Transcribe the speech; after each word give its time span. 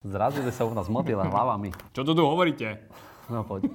Zrazili 0.00 0.48
sa 0.48 0.64
u 0.64 0.72
nás 0.72 0.88
motýle 0.88 1.28
hlavami. 1.28 1.76
Čo 1.92 2.08
to 2.08 2.16
tu 2.16 2.24
hovoríte? 2.24 2.88
No 3.28 3.44
poď. 3.44 3.68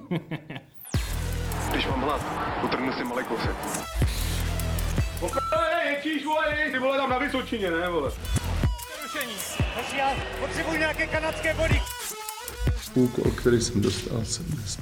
Když 1.70 1.86
mám 1.86 2.00
hlad, 2.02 2.20
utrhnu 2.66 2.92
si 2.92 3.04
malý 3.06 3.24
kousek. 3.24 3.56
Jaký 5.86 6.24
vole, 6.24 6.44
ty 6.72 6.78
vole 6.78 6.98
tam 6.98 7.10
na 7.10 7.18
Vysočině, 7.18 7.70
ne 7.70 7.88
vole? 7.88 8.10
Hoši, 9.76 9.96
já 9.96 10.10
potřebuji 10.40 10.78
nějaké 10.78 11.06
kanadské 11.06 11.54
body. 11.54 11.82
úkol, 12.94 13.30
který 13.30 13.60
jsem 13.60 13.80
dostal, 13.80 14.24
jsem 14.24 14.44
dnes. 14.44 14.78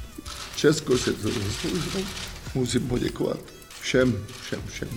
Česko 0.57 0.99
se 0.99 1.13
to 1.13 1.29
zasloužilo. 1.29 2.05
Musím 2.55 2.89
poděkovat 2.89 3.39
všem, 3.81 4.27
všem, 4.41 4.63
všem. 4.67 4.89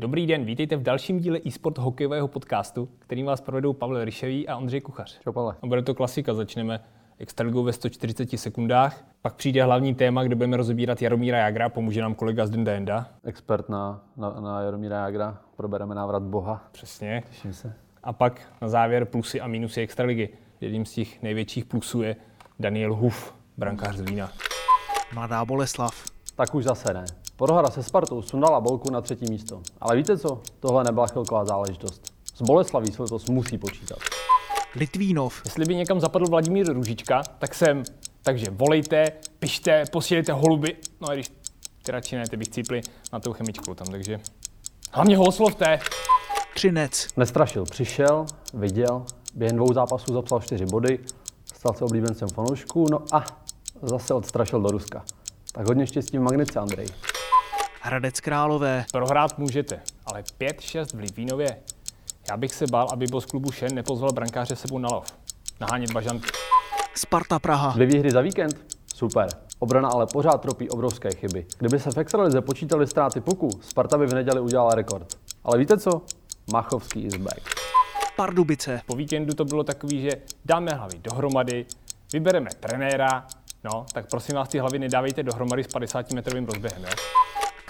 Dobrý 0.00 0.26
den, 0.26 0.44
vítejte 0.44 0.76
v 0.76 0.82
dalším 0.82 1.20
díle 1.20 1.40
eSport 1.46 1.78
hokejového 1.78 2.28
podcastu, 2.28 2.88
kterým 2.98 3.26
vás 3.26 3.40
provedou 3.40 3.72
Pavel 3.72 4.04
Ryševý 4.04 4.48
a 4.48 4.56
Ondřej 4.56 4.80
Kuchař. 4.80 5.20
Čo 5.22 5.32
Pale? 5.32 5.54
A 5.62 5.66
bude 5.66 5.82
to 5.82 5.94
klasika, 5.94 6.34
začneme 6.34 6.80
extraligou 7.18 7.62
ve 7.62 7.72
140 7.72 8.38
sekundách, 8.38 9.04
pak 9.22 9.34
přijde 9.34 9.64
hlavní 9.64 9.94
téma, 9.94 10.22
kde 10.24 10.34
budeme 10.34 10.56
rozebírat 10.56 11.02
Jaromíra 11.02 11.38
Jagra, 11.38 11.68
pomůže 11.68 12.02
nám 12.02 12.14
kolega 12.14 12.46
z 12.46 12.50
Denda 12.50 12.72
Enda. 12.72 13.08
Expert 13.24 13.68
na, 13.68 14.04
na, 14.16 14.40
na 14.40 14.60
Jaromíra 14.62 15.04
Jagra. 15.04 15.38
Probereme 15.56 15.94
návrat 15.94 16.22
Boha. 16.22 16.64
Přesně. 16.72 17.22
Těším 17.28 17.52
se. 17.52 17.74
A 18.02 18.12
pak 18.12 18.40
na 18.62 18.68
závěr 18.68 19.04
plusy 19.04 19.40
a 19.40 19.46
minusy 19.46 19.80
extraligy. 19.80 20.28
Jedním 20.60 20.84
z 20.84 20.92
těch 20.92 21.22
největších 21.22 21.64
plusů 21.64 22.02
je 22.02 22.16
Daniel 22.58 22.94
Huf, 22.94 23.34
brankář 23.56 23.96
z 23.96 24.00
Lína. 24.00 24.32
Mladá 25.14 25.44
Boleslav. 25.44 26.04
Tak 26.36 26.54
už 26.54 26.64
zase 26.64 26.94
ne. 26.94 27.04
Prohra 27.40 27.70
se 27.70 27.82
Spartou 27.82 28.22
sundala 28.22 28.60
Bolku 28.60 28.90
na 28.90 29.00
třetí 29.00 29.24
místo. 29.30 29.62
Ale 29.80 29.96
víte 29.96 30.18
co? 30.18 30.40
Tohle 30.60 30.84
nebyla 30.84 31.06
chvilková 31.06 31.44
záležitost. 31.44 32.02
Z 32.34 32.42
Boleslaví 32.42 32.92
se 32.92 33.02
letos 33.02 33.26
musí 33.26 33.58
počítat. 33.58 33.98
Litvínov. 34.74 35.42
Jestli 35.44 35.64
by 35.64 35.76
někam 35.76 36.00
zapadl 36.00 36.26
Vladimír 36.26 36.72
Růžička, 36.72 37.22
tak 37.38 37.54
jsem. 37.54 37.82
Takže 38.22 38.46
volejte, 38.50 39.04
pište, 39.38 39.84
posílejte 39.92 40.32
holuby. 40.32 40.76
No 41.00 41.08
a 41.08 41.14
když 41.14 41.32
ty 41.82 41.92
radši 41.92 42.16
ne, 42.16 42.28
ty 42.30 42.36
bych 42.36 42.48
cípli 42.48 42.80
na 43.12 43.20
tou 43.20 43.32
chemičku 43.32 43.74
tam, 43.74 43.86
takže 43.86 44.20
hlavně 44.92 45.16
ho 45.16 45.24
oslovte. 45.24 45.78
Třinec. 46.54 47.08
Nestrašil, 47.16 47.64
přišel, 47.64 48.26
viděl, 48.54 49.04
během 49.34 49.56
dvou 49.56 49.72
zápasů 49.72 50.12
zapsal 50.12 50.40
čtyři 50.40 50.66
body, 50.66 50.98
stal 51.44 51.74
se 51.74 51.84
oblíbencem 51.84 52.28
fanoušků, 52.28 52.86
no 52.90 53.02
a 53.12 53.24
zase 53.82 54.14
odstrašil 54.14 54.60
do 54.60 54.68
Ruska. 54.68 55.04
Tak 55.52 55.68
hodně 55.68 55.86
štěstí 55.86 56.18
v 56.18 56.20
Magnici, 56.20 56.58
Andrej. 56.58 56.86
Hradec 57.82 58.20
Králové. 58.20 58.84
Prohrát 58.92 59.38
můžete, 59.38 59.80
ale 60.06 60.22
5-6 60.40 60.96
v 60.96 61.00
Litvínově. 61.00 61.56
Já 62.30 62.36
bych 62.36 62.54
se 62.54 62.64
bál, 62.70 62.88
aby 62.92 63.06
boss 63.06 63.26
klubu 63.26 63.52
Šen 63.52 63.74
nepozval 63.74 64.12
brankáře 64.12 64.56
sebou 64.56 64.78
na 64.78 64.88
lov. 64.92 65.06
Nahánět 65.60 65.92
bažanty. 65.92 66.26
Sparta 66.94 67.38
Praha. 67.38 67.72
Dvě 67.72 67.86
výhry 67.86 68.10
za 68.10 68.20
víkend? 68.20 68.76
Super. 68.94 69.28
Obrana 69.58 69.88
ale 69.88 70.06
pořád 70.06 70.40
tropí 70.40 70.70
obrovské 70.70 71.10
chyby. 71.14 71.46
Kdyby 71.58 71.78
se 71.78 71.90
v 71.90 71.98
extralize 71.98 72.40
počítali 72.40 72.86
ztráty 72.86 73.20
puku, 73.20 73.48
Sparta 73.60 73.98
by 73.98 74.06
v 74.06 74.14
neděli 74.14 74.40
udělala 74.40 74.74
rekord. 74.74 75.18
Ale 75.44 75.58
víte 75.58 75.78
co? 75.78 76.02
Machovský 76.52 77.04
is 77.04 77.16
back. 77.16 77.40
Pardubice. 78.16 78.80
Po 78.86 78.96
víkendu 78.96 79.34
to 79.34 79.44
bylo 79.44 79.64
takový, 79.64 80.02
že 80.02 80.10
dáme 80.44 80.72
hlavy 80.72 80.98
dohromady, 80.98 81.66
vybereme 82.12 82.50
trenéra, 82.60 83.26
no, 83.64 83.86
tak 83.94 84.10
prosím 84.10 84.34
vás, 84.34 84.48
ty 84.48 84.58
hlavy 84.58 84.78
nedávejte 84.78 85.22
dohromady 85.22 85.64
s 85.64 85.68
50-metrovým 85.68 86.46
rozběhem, 86.46 86.82
jo? 86.82 87.19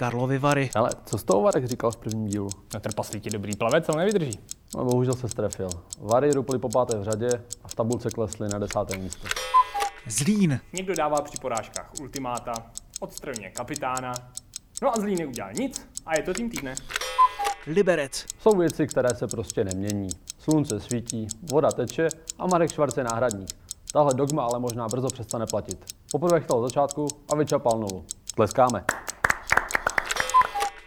Karlovy 0.01 0.37
Vary. 0.37 0.69
Ale 0.75 0.89
co 1.05 1.17
z 1.17 1.23
toho 1.23 1.41
Varek 1.41 1.65
říkal 1.65 1.91
v 1.91 1.97
prvním 1.97 2.27
dílu? 2.27 2.49
Na 2.73 2.79
trpaslík 2.79 3.25
je 3.25 3.31
dobrý 3.31 3.55
plavec, 3.55 3.89
ale 3.89 3.97
nevydrží. 3.97 4.39
No, 4.77 4.85
bohužel 4.85 5.13
se 5.13 5.29
strefil. 5.29 5.69
Vary 5.99 6.31
ruply 6.31 6.59
po 6.59 6.69
páté 6.69 6.97
v 6.97 7.03
řadě 7.03 7.29
a 7.63 7.67
v 7.67 7.75
tabulce 7.75 8.09
klesly 8.09 8.49
na 8.49 8.59
desáté 8.59 8.97
místo. 8.97 9.27
Zlín. 10.07 10.59
Někdo 10.73 10.95
dává 10.95 11.21
při 11.21 11.37
porážkách 11.41 11.91
ultimáta, 12.01 12.53
odstraňuje 12.99 13.49
kapitána, 13.49 14.13
no 14.81 14.95
a 14.95 14.99
zlý 14.99 15.15
neudělá 15.15 15.51
nic 15.51 15.87
a 16.05 16.17
je 16.17 16.23
to 16.23 16.33
tým 16.33 16.49
týdne. 16.49 16.75
Liberec. 17.67 18.25
Jsou 18.39 18.57
věci, 18.57 18.87
které 18.87 19.15
se 19.15 19.27
prostě 19.27 19.63
nemění. 19.63 20.09
Slunce 20.39 20.79
svítí, 20.79 21.27
voda 21.51 21.71
teče 21.71 22.07
a 22.39 22.47
Marek 22.47 22.71
Švarc 22.71 22.97
je 22.97 23.03
náhradník. 23.03 23.49
Tahle 23.93 24.13
dogma 24.13 24.43
ale 24.43 24.59
možná 24.59 24.87
brzo 24.87 25.07
přestane 25.07 25.45
platit. 25.45 25.85
Poprvé 26.11 26.39
chytal 26.39 26.59
od 26.59 26.67
začátku 26.67 27.07
a 27.33 27.35
vyčapal 27.35 27.79
nulu. 27.79 28.05
Tleskáme. 28.35 28.85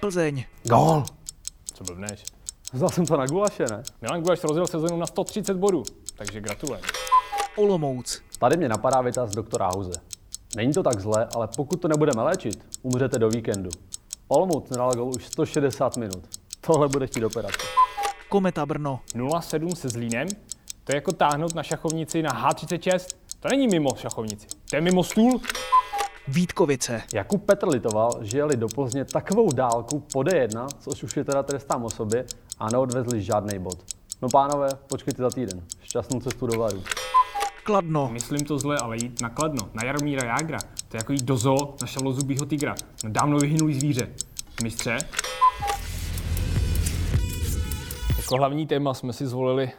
Plzeň. 0.05 0.45
Gól! 0.63 1.05
Co 1.75 1.85
blbneš? 1.85 2.25
Vzal 2.73 2.89
jsem 2.89 3.07
to 3.07 3.17
na 3.17 3.27
gulaše, 3.27 3.65
ne? 3.71 3.83
Milan 4.03 4.23
Gulaš 4.23 4.45
rozjel 4.45 4.67
sezonu 4.67 4.97
na 4.97 5.07
130 5.07 5.57
bodů, 5.57 5.83
takže 6.17 6.41
gratulujeme. 6.41 6.87
Olomouc. 7.57 8.23
Tady 8.39 8.57
mě 8.57 8.69
napadá 8.69 9.01
věta 9.01 9.27
z 9.27 9.31
doktora 9.31 9.67
Hauze. 9.67 9.91
Není 10.57 10.73
to 10.73 10.83
tak 10.83 11.01
zle, 11.01 11.29
ale 11.35 11.49
pokud 11.57 11.81
to 11.81 11.89
nebudeme 11.89 12.23
léčit, 12.23 12.65
umřete 12.83 13.19
do 13.19 13.29
víkendu. 13.29 13.71
Olomouc 14.29 14.71
nedal 14.71 14.93
gol 14.93 15.11
už 15.17 15.27
160 15.27 15.97
minut. 15.97 16.29
Tohle 16.61 16.89
bude 16.89 17.07
chtít 17.07 17.25
operace. 17.25 17.59
Kometa 18.29 18.67
Brno. 18.67 19.01
0-7 19.15 19.75
se 19.75 19.89
Zlínem, 19.89 20.29
to 20.85 20.93
je 20.93 20.95
jako 20.95 21.13
táhnout 21.13 21.55
na 21.55 21.63
šachovnici 21.63 22.23
na 22.23 22.51
H36. 22.51 23.17
To 23.41 23.49
není 23.49 23.69
mimo 23.69 23.91
šachovnici, 23.97 24.47
to 24.71 24.77
je 24.77 24.81
mimo 24.81 25.05
stůl. 25.05 25.41
Vítkovice. 26.29 27.03
Jakub 27.15 27.45
Petr 27.45 27.69
litoval, 27.69 28.11
že 28.23 28.39
jeli 28.39 28.57
do 28.57 28.67
Plzně 28.69 29.05
takovou 29.05 29.53
dálku 29.53 30.01
po 30.13 30.21
D1, 30.21 30.67
což 30.81 31.03
už 31.03 31.17
je 31.17 31.25
teda 31.25 31.43
trestám 31.43 31.85
o 31.85 31.91
sobě, 31.91 32.25
a 32.59 32.71
neodvezli 32.71 33.23
žádný 33.23 33.59
bod. 33.59 33.85
No 34.23 34.29
pánové, 34.29 34.69
počkejte 34.89 35.23
za 35.23 35.31
týden. 35.31 35.63
Šťastnou 35.83 36.21
cestu 36.21 36.47
do 36.47 36.59
Varu. 36.59 36.83
Kladno. 37.65 38.09
Myslím 38.13 38.45
to 38.45 38.59
zle, 38.59 38.79
ale 38.79 38.97
jít 38.97 39.21
na 39.21 39.29
Kladno, 39.29 39.69
na 39.75 39.85
Jaromíra 39.85 40.25
Jágra, 40.25 40.59
to 40.89 40.97
je 40.97 40.99
jako 40.99 41.13
jít 41.13 41.25
do 41.25 41.37
zoo 41.37 41.77
na 41.81 41.87
šavlozubýho 41.87 42.47
tygra, 42.47 42.75
na 43.05 43.11
dávno 43.11 43.39
vyhynulý 43.39 43.81
zvíře. 43.81 44.09
Mistře? 44.63 44.99
Jako 48.17 48.37
hlavní 48.37 48.67
téma 48.67 48.95
jsme 48.95 49.13
si 49.13 49.27
zvolili 49.27 49.73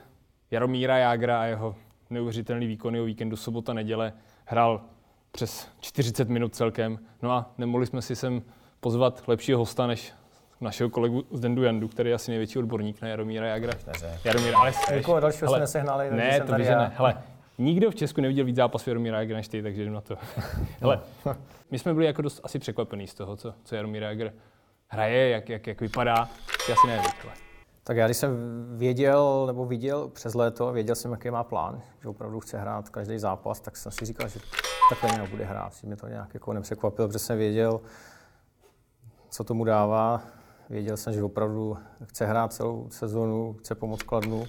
Jaromíra 0.52 0.98
Jágra 0.98 1.42
a 1.42 1.44
jeho 1.46 1.76
neuvěřitelný 2.10 2.68
výkony 2.68 3.02
o 3.02 3.06
víkendu 3.06 3.36
sobota, 3.36 3.74
neděle. 3.74 4.14
Hrál 4.46 4.82
přes 5.36 5.68
40 5.82 6.30
minut 6.30 6.56
celkem. 6.56 7.00
No 7.22 7.32
a 7.32 7.52
nemohli 7.58 7.86
jsme 7.86 8.02
si 8.02 8.16
sem 8.16 8.42
pozvat 8.80 9.24
lepšího 9.28 9.60
hosta 9.60 9.88
než 9.88 10.14
našeho 10.62 10.90
kolegu 10.90 11.24
z 11.32 11.40
Dendu 11.40 11.64
Jandu, 11.64 11.88
který 11.88 12.10
je 12.10 12.16
asi 12.16 12.32
největší 12.32 12.60
odborník 12.60 13.02
na 13.02 13.08
Jaromíra 13.08 13.48
Jágra. 13.48 13.74
Jaromír, 14.24 14.56
ale 14.56 14.74
Nikoho 14.96 15.20
dalšího 15.20 15.50
jsme 15.50 15.60
nesehnali, 15.60 16.12
Ne, 16.12 16.38
jsem 16.38 16.48
to 16.48 16.58
že 16.58 16.64
já. 16.64 16.80
ne. 16.80 16.92
Hele, 16.98 17.18
nikdo 17.58 17.92
v 17.92 17.96
Česku 17.96 18.22
neviděl 18.22 18.46
víc 18.46 18.56
zápasů 18.56 18.90
Jaromíra 18.90 19.20
Jágra 19.20 19.38
než 19.38 19.48
ty, 19.48 19.64
takže 19.64 19.86
jdu 19.86 19.92
na 19.92 20.02
to. 20.02 20.18
Hele, 20.82 21.00
my 21.72 21.80
jsme 21.80 21.94
byli 21.94 22.06
jako 22.06 22.22
dost 22.22 22.40
asi 22.44 22.60
překvapení 22.60 23.08
z 23.08 23.14
toho, 23.14 23.36
co, 23.36 23.54
co 23.64 23.76
Jaromír 23.76 24.04
Jágr 24.04 24.32
hraje, 24.88 25.30
jak, 25.30 25.50
jak, 25.50 25.68
jak 25.68 25.82
vypadá. 25.82 26.30
Ty 26.66 26.72
asi 26.72 26.88
nevíš, 26.88 27.12
ale. 27.24 27.45
Tak 27.88 27.98
já 27.98 28.06
když 28.06 28.18
jsem 28.18 28.38
věděl, 28.78 29.44
nebo 29.48 29.66
viděl 29.66 30.08
přes 30.08 30.34
léto, 30.34 30.72
věděl 30.72 30.96
jsem, 30.96 31.12
jaký 31.12 31.32
má 31.32 31.44
plán, 31.44 31.82
že 32.02 32.10
opravdu 32.10 32.40
chce 32.40 32.58
hrát 32.58 32.90
každý 32.90 33.20
zápas, 33.20 33.60
tak 33.60 33.78
jsem 33.78 33.92
si 33.92 34.06
říkal, 34.06 34.28
že 34.28 34.40
takhle 34.90 35.12
nějak 35.12 35.30
bude 35.30 35.46
hrát. 35.46 35.74
Že 35.76 35.88
mě 35.88 35.96
to 35.96 36.08
nějak 36.08 36.34
jako 36.34 36.54
nepřekvapilo, 36.54 37.08
protože 37.08 37.20
jsem 37.20 37.38
věděl, 37.38 37.82
co 39.30 39.44
tomu 39.44 39.64
dává. 39.64 40.22
Věděl 40.70 40.98
jsem, 40.98 41.14
že 41.14 41.24
opravdu 41.24 41.78
chce 42.04 42.26
hrát 42.26 42.54
celou 42.54 42.88
sezonu, 42.90 43.54
chce 43.54 43.76
pomoct 43.76 44.04
Kladnu, 44.04 44.46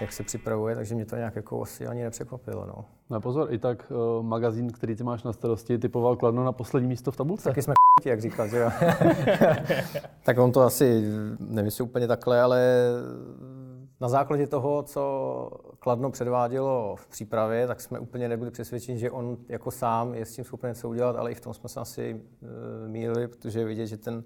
jak 0.00 0.12
se 0.12 0.22
připravuje, 0.22 0.74
takže 0.74 0.94
mě 0.94 1.04
to 1.06 1.16
nějak 1.16 1.36
jako 1.36 1.62
asi 1.62 1.86
ani 1.86 2.02
nepřekvapilo. 2.02 2.66
No. 2.66 2.84
No 3.10 3.20
pozor, 3.20 3.52
i 3.52 3.58
tak 3.58 3.92
uh, 4.18 4.24
magazín, 4.24 4.72
který 4.72 4.96
ty 4.96 5.04
máš 5.04 5.22
na 5.22 5.32
starosti, 5.32 5.78
typoval 5.78 6.16
Kladno 6.16 6.44
na 6.44 6.52
poslední 6.52 6.88
místo 6.88 7.10
v 7.10 7.16
tabulce. 7.16 7.48
Taky 7.48 7.62
jsme 7.62 7.74
jak 8.04 8.20
říkal, 8.20 8.48
že 8.48 8.58
jo. 8.58 8.70
tak 10.24 10.38
on 10.38 10.52
to 10.52 10.60
asi 10.60 11.02
nemyslí 11.38 11.84
úplně 11.84 12.06
takhle, 12.06 12.40
ale 12.40 12.90
na 14.00 14.08
základě 14.08 14.46
toho, 14.46 14.82
co 14.82 15.50
Kladno 15.78 16.10
předvádělo 16.10 16.96
v 16.96 17.06
přípravě, 17.06 17.66
tak 17.66 17.80
jsme 17.80 17.98
úplně 17.98 18.28
nebyli 18.28 18.50
přesvědčeni, 18.50 18.98
že 18.98 19.10
on 19.10 19.36
jako 19.48 19.70
sám 19.70 20.14
je 20.14 20.26
s 20.26 20.34
tím 20.34 20.44
schopen 20.44 20.70
něco 20.70 20.88
udělat, 20.88 21.16
ale 21.16 21.32
i 21.32 21.34
v 21.34 21.40
tom 21.40 21.54
jsme 21.54 21.68
se 21.68 21.80
asi 21.80 22.20
uh, 22.42 22.48
mýlili, 22.88 23.28
protože 23.28 23.64
vidět, 23.64 23.86
že 23.86 23.96
ten 23.96 24.24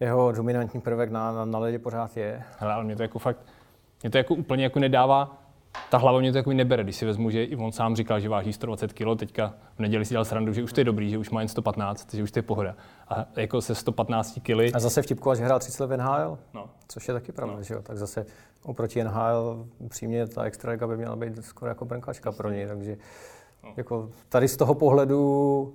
jeho 0.00 0.32
dominantní 0.32 0.80
prvek 0.80 1.10
na, 1.10 1.32
na, 1.32 1.44
na 1.44 1.58
ledě 1.58 1.78
pořád 1.78 2.16
je. 2.16 2.42
Hele, 2.58 2.72
ale 2.72 2.84
mě 2.84 2.96
to 2.96 3.02
jako 3.02 3.18
fakt, 3.18 3.46
mě 4.02 4.10
to 4.10 4.18
jako 4.18 4.34
úplně 4.34 4.64
jako 4.64 4.78
nedává, 4.78 5.42
ta 5.90 5.98
hlava 5.98 6.20
mě 6.20 6.32
to 6.32 6.38
jako 6.38 6.52
nebere, 6.52 6.84
když 6.84 6.96
si 6.96 7.06
vezmu, 7.06 7.30
že 7.30 7.44
i 7.44 7.56
on 7.56 7.72
sám 7.72 7.96
říkal, 7.96 8.20
že 8.20 8.28
váží 8.28 8.52
120 8.52 8.92
kg, 8.92 9.18
teďka 9.18 9.54
v 9.76 9.80
neděli 9.80 10.04
si 10.04 10.14
dal 10.14 10.24
srandu, 10.24 10.52
že 10.52 10.62
už 10.62 10.72
to 10.72 10.80
je 10.80 10.84
dobrý, 10.84 11.10
že 11.10 11.18
už 11.18 11.30
má 11.30 11.40
jen 11.40 11.48
115, 11.48 12.14
že 12.14 12.22
už 12.22 12.30
to 12.30 12.38
je 12.38 12.42
pohoda. 12.42 12.74
A 13.08 13.26
jako 13.36 13.60
se 13.60 13.74
115 13.74 14.40
kg, 14.42 14.74
A 14.74 14.78
zase 14.78 15.02
vtipkoval, 15.02 15.36
že 15.36 15.44
hrál 15.44 15.58
30 15.58 15.82
let 15.82 15.96
v 15.96 15.96
NHL, 15.96 16.38
no, 16.54 16.70
což 16.88 17.08
je 17.08 17.14
taky 17.14 17.32
pravda, 17.32 17.62
že 17.62 17.74
jo. 17.74 17.82
Tak 17.82 17.96
zase 17.96 18.26
oproti 18.62 19.04
NHL 19.04 19.66
upřímně 19.78 20.26
ta 20.26 20.42
extraliga 20.42 20.86
by 20.86 20.96
měla 20.96 21.16
být 21.16 21.44
skoro 21.44 21.68
jako 21.68 21.84
brnkačka 21.84 22.32
pro 22.32 22.50
něj, 22.50 22.66
takže 22.66 22.96
jako 23.76 24.10
tady 24.28 24.48
z 24.48 24.56
toho 24.56 24.74
pohledu 24.74 25.74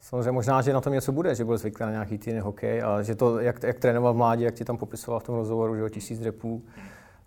Samozřejmě 0.00 0.32
možná, 0.32 0.62
že 0.62 0.72
na 0.72 0.80
tom 0.80 0.92
něco 0.92 1.12
bude, 1.12 1.34
že 1.34 1.44
byl 1.44 1.58
zvyklý 1.58 1.86
na 1.86 1.90
nějaký 1.90 2.18
týden 2.18 2.42
hokej 2.42 2.82
a 2.82 3.02
že 3.02 3.14
to, 3.14 3.40
jak, 3.40 3.62
jak 3.62 3.78
trénoval 3.78 4.14
v 4.14 4.16
mládí, 4.16 4.42
jak 4.42 4.54
ti 4.54 4.64
tam 4.64 4.76
popisoval 4.76 5.20
v 5.20 5.24
tom 5.24 5.34
rozhovoru, 5.34 5.74
že 5.74 5.80
jo, 5.80 5.88
tisíc 5.88 6.22
repů, 6.22 6.62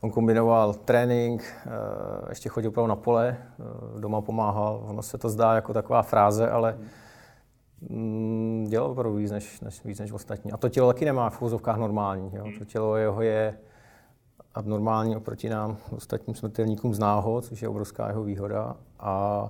On 0.01 0.11
kombinoval 0.11 0.73
trénink, 0.73 1.43
eh, 1.43 1.69
ještě 2.29 2.49
chodil 2.49 2.69
opravdu 2.69 2.87
na 2.87 2.95
pole, 2.95 3.37
eh, 3.39 3.99
doma 3.99 4.21
pomáhal. 4.21 4.83
Ono 4.87 5.01
se 5.01 5.17
to 5.17 5.29
zdá 5.29 5.55
jako 5.55 5.73
taková 5.73 6.01
fráze, 6.01 6.49
ale 6.49 6.77
mm, 7.89 8.65
dělal 8.69 8.91
opravdu 8.91 9.17
víc 9.17 9.31
než, 9.31 9.61
než, 9.61 9.83
víc 9.85 9.99
než 9.99 10.11
ostatní. 10.11 10.51
A 10.51 10.57
to 10.57 10.69
tělo 10.69 10.93
taky 10.93 11.05
nemá 11.05 11.29
v 11.29 11.41
úzovkách 11.41 11.77
normální. 11.77 12.31
Jo. 12.33 12.45
To 12.59 12.65
tělo 12.65 12.95
jeho 12.95 13.21
je 13.21 13.57
abnormální 14.55 15.15
oproti 15.15 15.49
nám, 15.49 15.77
ostatním 15.91 16.35
smrtelníkům 16.35 16.93
zná 16.93 17.19
ho, 17.19 17.41
což 17.41 17.61
je 17.61 17.69
obrovská 17.69 18.07
jeho 18.07 18.23
výhoda. 18.23 18.75
A 18.99 19.49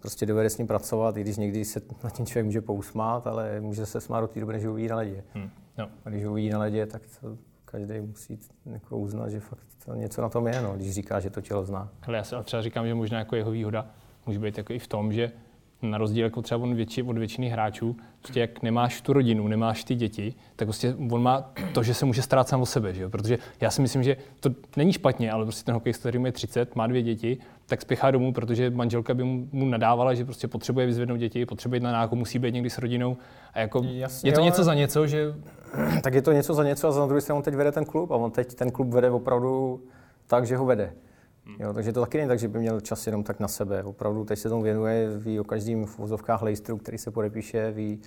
prostě 0.00 0.26
dovede 0.26 0.50
s 0.50 0.58
ním 0.58 0.66
pracovat, 0.66 1.16
i 1.16 1.20
když 1.20 1.36
někdy 1.36 1.64
se 1.64 1.80
na 2.04 2.10
tím 2.10 2.26
člověk 2.26 2.46
může 2.46 2.60
pousmát, 2.60 3.26
ale 3.26 3.60
může 3.60 3.86
se 3.86 4.00
smát 4.00 4.20
do 4.20 4.28
té 4.28 4.40
doby, 4.40 4.52
než 4.52 4.64
ho 4.64 4.72
uvidí 4.72 4.88
na 4.88 4.96
ledě. 4.96 5.24
Hmm. 5.34 5.50
No. 5.78 5.88
A 6.04 6.10
když 6.10 6.24
ho 6.24 6.30
uvidí 6.30 6.50
na 6.50 6.58
ledě, 6.58 6.86
tak 6.86 7.02
to 7.20 7.36
každý 7.74 8.00
musí 8.00 8.38
jako 8.66 8.98
uznat, 8.98 9.28
že 9.28 9.40
fakt 9.40 9.66
to 9.84 9.94
něco 9.94 10.22
na 10.22 10.28
tom 10.28 10.46
je, 10.46 10.62
no, 10.62 10.72
když 10.76 10.94
říká, 10.94 11.20
že 11.20 11.30
to 11.30 11.40
tělo 11.40 11.64
zná. 11.64 11.88
Ale 12.02 12.16
já 12.16 12.24
se 12.24 12.42
třeba 12.42 12.62
říkám, 12.62 12.86
že 12.86 12.94
možná 12.94 13.18
jako 13.18 13.36
jeho 13.36 13.50
výhoda 13.50 13.86
může 14.26 14.38
být 14.38 14.58
jako 14.58 14.72
i 14.72 14.78
v 14.78 14.86
tom, 14.86 15.12
že 15.12 15.32
na 15.90 15.98
rozdíl 15.98 16.24
jako 16.24 16.42
třeba 16.42 16.64
od, 16.64 16.72
větši, 16.72 17.02
od 17.02 17.18
většiny 17.18 17.48
hráčů, 17.48 17.96
prostě 18.22 18.40
jak 18.40 18.62
nemáš 18.62 19.00
tu 19.00 19.12
rodinu, 19.12 19.48
nemáš 19.48 19.84
ty 19.84 19.94
děti, 19.94 20.34
tak 20.56 20.68
prostě 20.68 20.94
on 21.10 21.22
má 21.22 21.52
to, 21.72 21.82
že 21.82 21.94
se 21.94 22.06
může 22.06 22.22
starat 22.22 22.48
sám 22.48 22.60
o 22.60 22.66
sebe, 22.66 22.94
že 22.94 23.02
jo? 23.02 23.10
protože 23.10 23.38
já 23.60 23.70
si 23.70 23.82
myslím, 23.82 24.02
že 24.02 24.16
to 24.40 24.50
není 24.76 24.92
špatně, 24.92 25.32
ale 25.32 25.44
prostě 25.44 25.64
ten 25.64 25.74
hokejista, 25.74 26.02
který 26.08 26.18
má 26.18 26.30
30, 26.30 26.76
má 26.76 26.86
dvě 26.86 27.02
děti, 27.02 27.38
tak 27.66 27.82
spěchá 27.82 28.10
domů, 28.10 28.32
protože 28.32 28.70
manželka 28.70 29.14
by 29.14 29.24
mu, 29.24 29.48
mu 29.52 29.68
nadávala, 29.68 30.14
že 30.14 30.24
prostě 30.24 30.48
potřebuje 30.48 30.86
vyzvednout 30.86 31.16
děti, 31.16 31.46
potřebuje 31.46 31.76
jít 31.76 31.82
na 31.82 31.92
nákup, 31.92 32.18
musí 32.18 32.38
být 32.38 32.54
někdy 32.54 32.70
s 32.70 32.78
rodinou. 32.78 33.16
A 33.54 33.60
jako 33.60 33.82
Jasně, 33.84 34.30
je 34.30 34.34
to 34.34 34.40
jo, 34.40 34.44
něco 34.44 34.64
za 34.64 34.74
něco, 34.74 35.06
že... 35.06 35.34
Tak 36.02 36.14
je 36.14 36.22
to 36.22 36.32
něco 36.32 36.54
za 36.54 36.64
něco 36.64 36.88
a 36.88 36.92
za 36.92 37.06
druhé 37.06 37.20
stranu 37.20 37.36
on 37.36 37.42
teď 37.42 37.54
vede 37.54 37.72
ten 37.72 37.84
klub 37.84 38.10
a 38.10 38.16
on 38.16 38.30
teď 38.30 38.54
ten 38.54 38.70
klub 38.70 38.88
vede 38.88 39.10
opravdu 39.10 39.80
tak, 40.26 40.46
že 40.46 40.56
ho 40.56 40.64
vede. 40.64 40.92
Hmm. 41.46 41.56
Jo, 41.58 41.72
takže 41.72 41.92
to 41.92 42.00
taky 42.00 42.18
není 42.18 42.28
tak, 42.28 42.38
že 42.38 42.48
by 42.48 42.58
měl 42.58 42.80
čas 42.80 43.06
jenom 43.06 43.24
tak 43.24 43.40
na 43.40 43.48
sebe. 43.48 43.82
Opravdu 43.82 44.24
teď 44.24 44.38
se 44.38 44.48
tomu 44.48 44.62
věnuje, 44.62 45.18
ví 45.18 45.40
o 45.40 45.44
každém 45.44 45.86
v 45.86 45.98
vozovkách 45.98 46.42
lejstru, 46.42 46.78
který 46.78 46.98
se 46.98 47.10
podepíše, 47.10 47.70
ví 47.70 48.00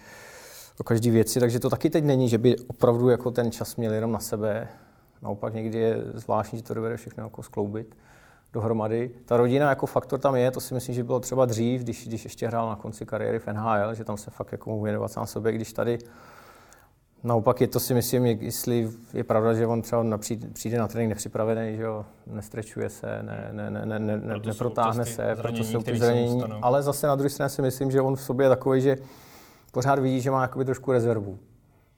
o 0.79 0.83
každé 0.83 1.11
věci, 1.11 1.39
takže 1.39 1.59
to 1.59 1.69
taky 1.69 1.89
teď 1.89 2.03
není, 2.03 2.29
že 2.29 2.37
by 2.37 2.55
opravdu 2.67 3.09
jako 3.09 3.31
ten 3.31 3.51
čas 3.51 3.75
měl 3.75 3.93
jenom 3.93 4.11
na 4.11 4.19
sebe. 4.19 4.67
Naopak 5.21 5.53
někdy 5.53 5.77
je 5.77 5.97
zvláštní, 6.13 6.57
že 6.57 6.63
to 6.63 6.73
dovede 6.73 6.97
všechno 6.97 7.23
jako 7.23 7.43
skloubit 7.43 7.97
dohromady. 8.53 9.11
Ta 9.25 9.37
rodina 9.37 9.69
jako 9.69 9.85
faktor 9.85 10.19
tam 10.19 10.35
je, 10.35 10.51
to 10.51 10.59
si 10.59 10.73
myslím, 10.73 10.95
že 10.95 11.03
bylo 11.03 11.19
třeba 11.19 11.45
dřív, 11.45 11.81
když, 11.81 12.07
když 12.07 12.23
ještě 12.23 12.47
hrál 12.47 12.69
na 12.69 12.75
konci 12.75 13.05
kariéry 13.05 13.39
v 13.39 13.47
NHL, 13.47 13.93
že 13.93 14.03
tam 14.03 14.17
se 14.17 14.31
fakt 14.31 14.51
jako 14.51 14.69
mohl 14.69 14.83
věnovat 14.83 15.11
sám 15.11 15.27
sobě, 15.27 15.51
když 15.51 15.73
tady 15.73 15.97
Naopak 17.23 17.61
je 17.61 17.67
to 17.67 17.79
si 17.79 17.93
myslím, 17.93 18.25
jestli 18.25 18.89
je 19.13 19.23
pravda, 19.23 19.53
že 19.53 19.67
on 19.67 19.81
třeba 19.81 20.03
napřijde, 20.03 20.47
přijde 20.53 20.77
na 20.77 20.87
trénink 20.87 21.09
nepřipravený, 21.09 21.77
že 21.77 21.83
jo, 21.83 22.05
nestrečuje 22.27 22.89
se, 22.89 23.23
ne, 23.23 23.49
ne, 23.51 23.69
ne, 23.69 23.85
ne, 23.85 23.99
ne, 23.99 24.19
proto 24.19 24.49
neprotáhne 24.49 25.05
se, 25.05 25.35
proto 25.41 25.63
jsou 25.63 25.81
ty 25.81 25.97
zranění. 25.97 26.43
Ale 26.61 26.83
zase 26.83 27.07
na 27.07 27.15
druhé 27.15 27.29
straně 27.29 27.49
si 27.49 27.61
myslím, 27.61 27.91
že 27.91 28.01
on 28.01 28.15
v 28.15 28.21
sobě 28.21 28.45
je 28.45 28.49
takový, 28.49 28.81
že 28.81 28.97
pořád 29.71 29.99
vidí, 29.99 30.21
že 30.21 30.31
má 30.31 30.41
jakoby 30.41 30.65
trošku 30.65 30.91
rezervu. 30.91 31.39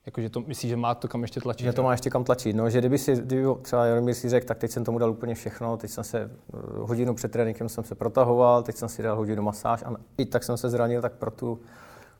Jakože 0.05 0.29
to 0.29 0.41
myslí, 0.41 0.69
že 0.69 0.75
má 0.75 0.95
to 0.95 1.07
kam 1.07 1.21
ještě 1.21 1.41
tlačit? 1.41 1.63
Že 1.63 1.73
to 1.73 1.83
má 1.83 1.91
ještě 1.91 2.09
kam 2.09 2.23
tlačit. 2.23 2.55
No, 2.55 2.69
že 2.69 2.79
kdyby 2.79 2.97
si, 2.97 3.15
kdyby 3.15 3.43
třeba 3.61 3.85
Jaromír 3.85 4.15
si 4.15 4.29
řekl, 4.29 4.47
tak 4.47 4.57
teď 4.57 4.71
jsem 4.71 4.83
tomu 4.83 4.99
dal 4.99 5.11
úplně 5.11 5.35
všechno, 5.35 5.77
teď 5.77 5.91
jsem 5.91 6.03
se 6.03 6.19
eh, 6.19 6.29
hodinu 6.79 7.13
před 7.13 7.31
tréninkem 7.31 7.69
jsem 7.69 7.83
se 7.83 7.95
protahoval, 7.95 8.63
teď 8.63 8.75
jsem 8.75 8.89
si 8.89 9.03
dal 9.03 9.15
hodinu 9.15 9.43
masáž 9.43 9.83
a 9.83 9.95
i 10.17 10.25
tak 10.25 10.43
jsem 10.43 10.57
se 10.57 10.69
zranil, 10.69 11.01
tak 11.01 11.13
pro, 11.13 11.31
tu, 11.31 11.59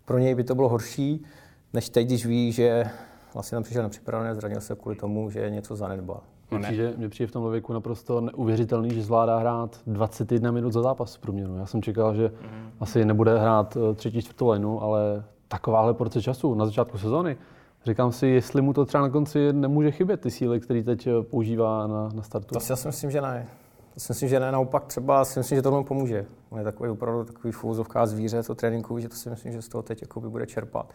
pro 0.06 0.18
něj 0.18 0.36
by 0.36 0.44
to 0.44 0.56
bylo 0.56 0.69
horší 0.69 1.25
než 1.74 1.89
teď, 1.89 2.07
když 2.07 2.25
ví, 2.25 2.51
že 2.51 2.86
vlastně 3.33 3.56
tam 3.56 3.63
přišel 3.63 3.83
nepřipravený, 3.83 4.36
zranil 4.36 4.62
se 4.62 4.75
kvůli 4.75 4.95
tomu, 4.95 5.30
že 5.30 5.50
něco 5.50 5.75
zanedbal. 5.75 6.21
Mně 6.51 6.60
přijde, 6.60 6.94
mě 6.98 7.10
přijde 7.10 7.27
v 7.27 7.31
tom 7.31 7.51
věku 7.51 7.74
naprosto 7.74 8.21
neuvěřitelný, 8.21 8.94
že 8.94 9.01
zvládá 9.01 9.38
hrát 9.38 9.80
21 9.88 10.51
minut 10.51 10.74
za 10.74 10.81
zápas 10.81 11.16
v 11.16 11.19
průměru. 11.19 11.57
Já 11.57 11.66
jsem 11.66 11.81
čekal, 11.81 12.16
že 12.16 12.31
mm. 12.42 12.71
asi 12.80 13.06
nebude 13.06 13.39
hrát 13.39 13.77
eh, 13.77 13.94
třetí, 13.94 14.21
čtvrtou 14.21 14.50
lineu, 14.50 14.80
ale 14.80 15.24
takováhle 15.48 15.94
porce 15.94 16.21
času 16.21 16.56
na 16.56 16.66
začátku 16.66 16.98
sezóny. 16.98 17.38
Říkám 17.86 18.12
si, 18.12 18.27
jestli 18.27 18.62
mu 18.62 18.74
to 18.74 18.86
třeba 18.86 19.04
na 19.04 19.10
konci 19.10 19.54
nemůže 19.54 19.92
chybět, 19.92 20.21
ty 20.21 20.31
síly, 20.31 20.60
které 20.60 20.83
teď 20.83 21.07
eh, 21.07 21.24
používá 21.24 21.88
na, 21.88 22.10
na 22.13 22.24
startu. 22.24 22.54
To 22.54 22.60
si 22.60 22.71
já 22.71 22.75
si 22.75 22.88
myslím, 22.88 23.12
že 23.12 23.21
ne. 23.21 23.48
To 23.94 24.00
si 24.00 24.12
myslím, 24.12 24.30
že 24.30 24.39
ne, 24.39 24.51
naopak 24.51 24.86
třeba 24.86 25.25
si 25.25 25.39
myslím, 25.39 25.56
že 25.56 25.62
to 25.62 25.71
mu 25.71 25.83
pomůže. 25.83 26.25
On 26.50 26.57
je 26.57 26.63
takový 26.63 26.89
opravdu 26.89 27.24
takový 27.24 27.51
fůzovká 27.51 28.06
zvíře, 28.06 28.44
to 28.44 28.56
tréninku, 28.56 29.00
že 29.00 29.10
to 29.10 29.16
si 29.16 29.30
myslím, 29.30 29.54
že 29.54 29.62
z 29.62 29.68
toho 29.68 29.81
teď 29.81 30.04
bude 30.18 30.48
čerpat. 30.48 30.94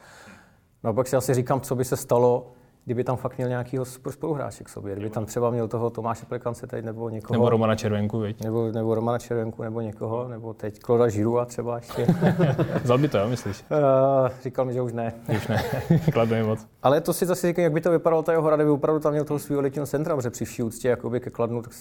No 0.84 0.94
pak 0.94 1.08
si 1.08 1.16
asi 1.16 1.34
říkám, 1.34 1.60
co 1.60 1.74
by 1.74 1.84
se 1.84 1.96
stalo, 1.96 2.46
kdyby 2.84 3.04
tam 3.04 3.16
fakt 3.16 3.36
měl 3.36 3.48
nějakýho 3.48 3.84
super 3.84 4.12
spoluhráče 4.12 4.64
k 4.64 4.68
sobě. 4.68 4.94
Kdyby 4.94 5.10
tam 5.10 5.26
třeba 5.26 5.50
měl 5.50 5.68
toho 5.68 5.90
Tomáše 5.90 6.26
Plikance 6.26 6.66
teď 6.66 6.84
nebo 6.84 7.08
někoho. 7.08 7.32
Nebo 7.34 7.48
Romana 7.50 7.74
Červenku, 7.74 8.18
viď? 8.18 8.44
Nebo, 8.44 8.72
nebo 8.72 8.94
Romana 8.94 9.18
Červenku, 9.18 9.62
nebo 9.62 9.80
někoho, 9.80 10.28
nebo 10.28 10.54
teď 10.54 10.78
Kloda 10.80 11.08
Žirua 11.08 11.44
třeba 11.44 11.76
ještě. 11.76 12.06
Vzal 12.82 12.98
by 12.98 13.08
to, 13.08 13.18
jo, 13.18 13.28
myslíš? 13.28 13.64
Uh, 13.70 14.28
říkal 14.42 14.64
mi, 14.64 14.72
že 14.72 14.82
už 14.82 14.92
ne. 14.92 15.12
Už 15.36 15.48
ne, 15.48 15.62
kladně 16.12 16.42
moc. 16.42 16.66
Ale 16.82 17.00
to 17.00 17.12
si 17.12 17.26
zase 17.26 17.46
říkám, 17.46 17.62
jak 17.62 17.72
by 17.72 17.80
to 17.80 17.90
vypadalo 17.90 18.22
ta 18.22 18.32
jeho 18.32 18.44
hra, 18.44 18.56
kdyby 18.56 18.70
opravdu 18.70 19.00
tam 19.00 19.12
měl 19.12 19.24
toho 19.24 19.38
svého 19.38 19.62
letního 19.62 19.86
centra, 19.86 20.16
protože 20.16 20.30
při 20.30 20.44
vší 20.44 20.62
úctě 20.62 20.88
jakoby 20.88 21.20
ke 21.20 21.30
Kladnu, 21.30 21.62
tak 21.62 21.72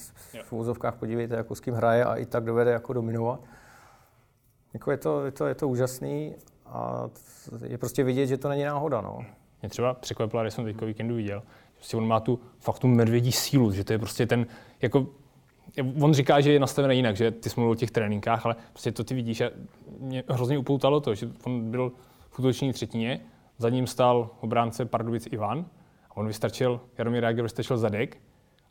v 0.44 0.54
úzovkách 0.54 0.96
podívejte, 0.96 1.36
jako 1.36 1.56
s 1.56 1.60
kým 1.60 1.74
hraje 1.74 2.06
a 2.06 2.16
i 2.16 2.26
tak 2.26 2.44
dovede 2.44 2.72
jako 2.72 2.94
dominovat. 2.94 3.40
Jako 4.74 4.92
je, 4.92 4.98
to, 4.98 5.26
je, 5.26 5.32
to, 5.32 5.48
je 5.48 5.56
to 5.56 5.68
úžasný 5.68 6.36
a 6.66 7.10
je 7.66 7.78
prostě 7.78 8.04
vidět, 8.04 8.28
že 8.28 8.38
to 8.38 8.50
není 8.50 8.64
náhoda. 8.64 9.02
No. 9.02 9.26
Mě 9.62 9.70
třeba 9.70 9.94
překvapilo, 9.94 10.44
když 10.44 10.54
jsem 10.54 10.66
teďka 10.66 10.86
víkendu 10.86 11.16
viděl, 11.16 11.40
že 11.40 11.76
prostě 11.76 11.98
on 11.98 12.08
má 12.08 12.20
tu 12.20 12.40
fakt 12.60 12.80
tu 12.80 12.88
medvědí 12.88 13.32
sílu, 13.32 13.72
že 13.72 13.84
to 13.84 13.94
je 13.94 14.00
prostě 14.00 14.26
ten, 14.26 14.46
jako 14.82 15.08
On 16.02 16.14
říká, 16.14 16.42
že 16.42 16.54
je 16.54 16.60
nastavený 16.60 16.96
jinak, 16.96 17.18
že 17.18 17.32
ty 17.32 17.50
jsi 17.50 17.60
mluvil 17.60 17.72
o 17.72 17.76
těch 17.76 17.92
tréninkách, 17.92 18.46
ale 18.46 18.56
prostě 18.70 18.92
to 18.92 19.04
ty 19.04 19.14
vidíš 19.14 19.42
a 19.42 19.50
mě 20.00 20.24
hrozně 20.30 20.58
upoutalo 20.58 21.00
to, 21.00 21.16
že 21.16 21.30
on 21.44 21.72
byl 21.72 21.92
v 22.30 22.40
útoční 22.40 22.74
třetině, 22.74 23.20
za 23.58 23.70
ním 23.70 23.88
stál 23.88 24.30
obránce 24.40 24.86
Pardubic 24.86 25.28
Ivan 25.32 25.66
a 26.10 26.18
on 26.18 26.28
vystačil, 26.28 26.82
Jaromír 26.98 27.24
Jager 27.24 27.44
vystačil 27.44 27.78
zadek 27.78 28.18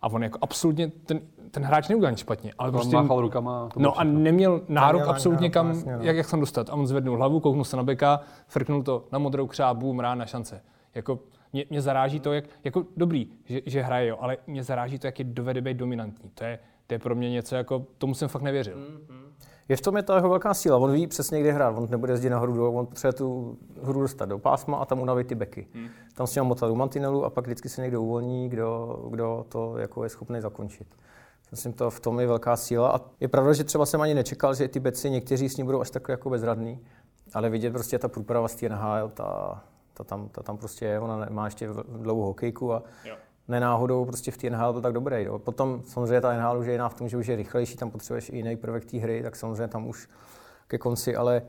a 0.02 0.08
on 0.08 0.22
jako 0.22 0.38
absolutně, 0.43 0.88
ten, 0.88 1.20
ten 1.50 1.62
hráč 1.62 1.88
neudělal 1.88 2.16
špatně, 2.16 2.52
ale 2.58 2.69
on 2.69 2.72
prostě... 2.72 2.96
máchal 2.96 3.20
rukama. 3.20 3.69
To 3.75 3.81
no 3.81 3.99
a 3.99 4.04
neměl 4.04 4.60
nárok 4.69 5.00
neměl 5.00 5.14
absolutně 5.14 5.50
kam, 5.50 5.66
vlastně, 5.66 5.96
no. 5.96 6.02
jak, 6.02 6.16
jak 6.16 6.31
tam 6.31 6.40
dostat. 6.40 6.70
A 6.70 6.72
on 6.72 6.87
zvednul 6.87 7.16
hlavu, 7.16 7.40
kouknul 7.40 7.64
se 7.64 7.76
na 7.76 7.82
beka, 7.82 8.20
frknul 8.46 8.82
to 8.82 9.04
na 9.12 9.19
modrou 9.19 9.46
křábu, 9.46 9.93
mrá 9.93 10.14
na 10.14 10.26
šance. 10.26 10.62
Jako, 10.94 11.19
mě, 11.52 11.64
mě 11.70 11.81
zaráží 11.81 12.20
to, 12.20 12.32
jak, 12.32 12.44
jako 12.64 12.87
dobrý, 12.96 13.28
že, 13.44 13.60
že 13.66 13.82
hraje, 13.82 14.08
jo, 14.08 14.16
ale 14.20 14.37
mě 14.46 14.62
zaráží 14.62 14.99
to, 14.99 15.06
jak 15.06 15.19
je 15.19 15.25
dovede 15.25 15.60
být 15.60 15.76
dominantní. 15.76 16.31
To 16.34 16.44
je, 16.44 16.58
to 16.87 16.94
je 16.94 16.98
pro 16.98 17.14
mě 17.14 17.31
něco, 17.31 17.56
jako, 17.56 17.87
tomu 17.98 18.14
jsem 18.14 18.28
fakt 18.28 18.43
nevěřil. 18.43 18.76
Mm-hmm. 18.76 19.21
Je 19.69 19.76
v 19.76 19.81
tom 19.81 19.96
je 19.96 20.02
ta 20.02 20.16
jeho 20.16 20.28
velká 20.28 20.54
síla. 20.54 20.76
On 20.76 20.92
ví 20.92 21.06
přesně, 21.06 21.40
kde 21.40 21.52
hrát. 21.52 21.70
On 21.76 21.88
nebude 21.90 22.12
jezdit 22.12 22.31
nahoru 22.31 22.52
dolů, 22.52 22.76
on 22.76 22.86
potřebuje 22.86 23.12
tu 23.12 23.58
hru 23.82 24.00
dostat 24.00 24.28
do 24.28 24.38
pásma 24.38 24.76
a 24.76 24.84
tam 24.84 25.00
unavit 25.00 25.26
ty 25.26 25.34
beky. 25.34 25.66
Hmm. 25.74 25.88
Tam 26.14 26.26
si 26.26 26.40
motat 26.40 26.66
do 26.66 26.74
mantinelu 26.74 27.24
a 27.24 27.31
pak 27.31 27.46
vždycky 27.46 27.69
se 27.69 27.82
někdo 27.82 28.02
uvolní, 28.02 28.48
kdo, 28.48 28.98
kdo 29.10 29.46
to 29.48 29.78
jako 29.78 30.04
je 30.04 30.10
schopný 30.10 30.40
zakončit. 30.40 30.86
Myslím, 31.50 31.72
to 31.72 31.90
v 31.90 32.00
tom 32.00 32.20
je 32.20 32.26
velká 32.26 32.56
síla. 32.56 32.90
A 32.96 33.00
je 33.20 33.28
pravda, 33.28 33.52
že 33.52 33.64
třeba 33.64 33.86
jsem 33.86 34.00
ani 34.00 34.14
nečekal, 34.14 34.54
že 34.54 34.69
ty 34.69 34.81
beci 34.81 35.10
někteří 35.10 35.48
s 35.48 35.56
ním 35.56 35.66
budou 35.66 35.81
až 35.81 35.90
takhle 35.90 36.12
jako 36.12 36.31
bezradní, 36.31 36.81
ale 37.34 37.50
vidět 37.50 37.70
prostě 37.70 37.98
ta 37.98 38.08
průprava 38.08 38.48
z 38.48 38.62
NHL, 38.62 39.08
ta, 39.14 39.60
ta, 39.94 40.04
tam, 40.04 40.28
ta 40.28 40.42
tam 40.42 40.58
prostě 40.58 40.84
je, 40.84 41.00
ona 41.00 41.26
má 41.31 41.44
ještě 41.44 41.69
dlouhou 41.88 42.22
hokejku 42.22 42.72
a 42.72 42.82
jo 43.04 43.14
nenáhodou 43.49 44.05
prostě 44.05 44.31
v 44.31 44.37
té 44.37 44.51
NHL 44.51 44.72
byl 44.72 44.82
tak 44.82 44.93
dobrý. 44.93 45.25
Jo. 45.25 45.39
Potom 45.39 45.82
samozřejmě 45.87 46.20
ta 46.20 46.37
NHL 46.37 46.58
už 46.58 46.67
je 46.67 46.72
jiná 46.72 46.89
v 46.89 46.94
tom, 46.94 47.08
že 47.08 47.17
už 47.17 47.27
je 47.27 47.37
rychlejší, 47.37 47.77
tam 47.77 47.91
potřebuješ 47.91 48.29
i 48.29 48.37
jiný 48.37 48.56
prvek 48.56 48.84
té 48.84 48.99
hry, 48.99 49.22
tak 49.22 49.37
samozřejmě 49.37 49.69
tam 49.69 49.87
už 49.87 50.08
ke 50.67 50.79
konci, 50.79 51.17
ale 51.17 51.43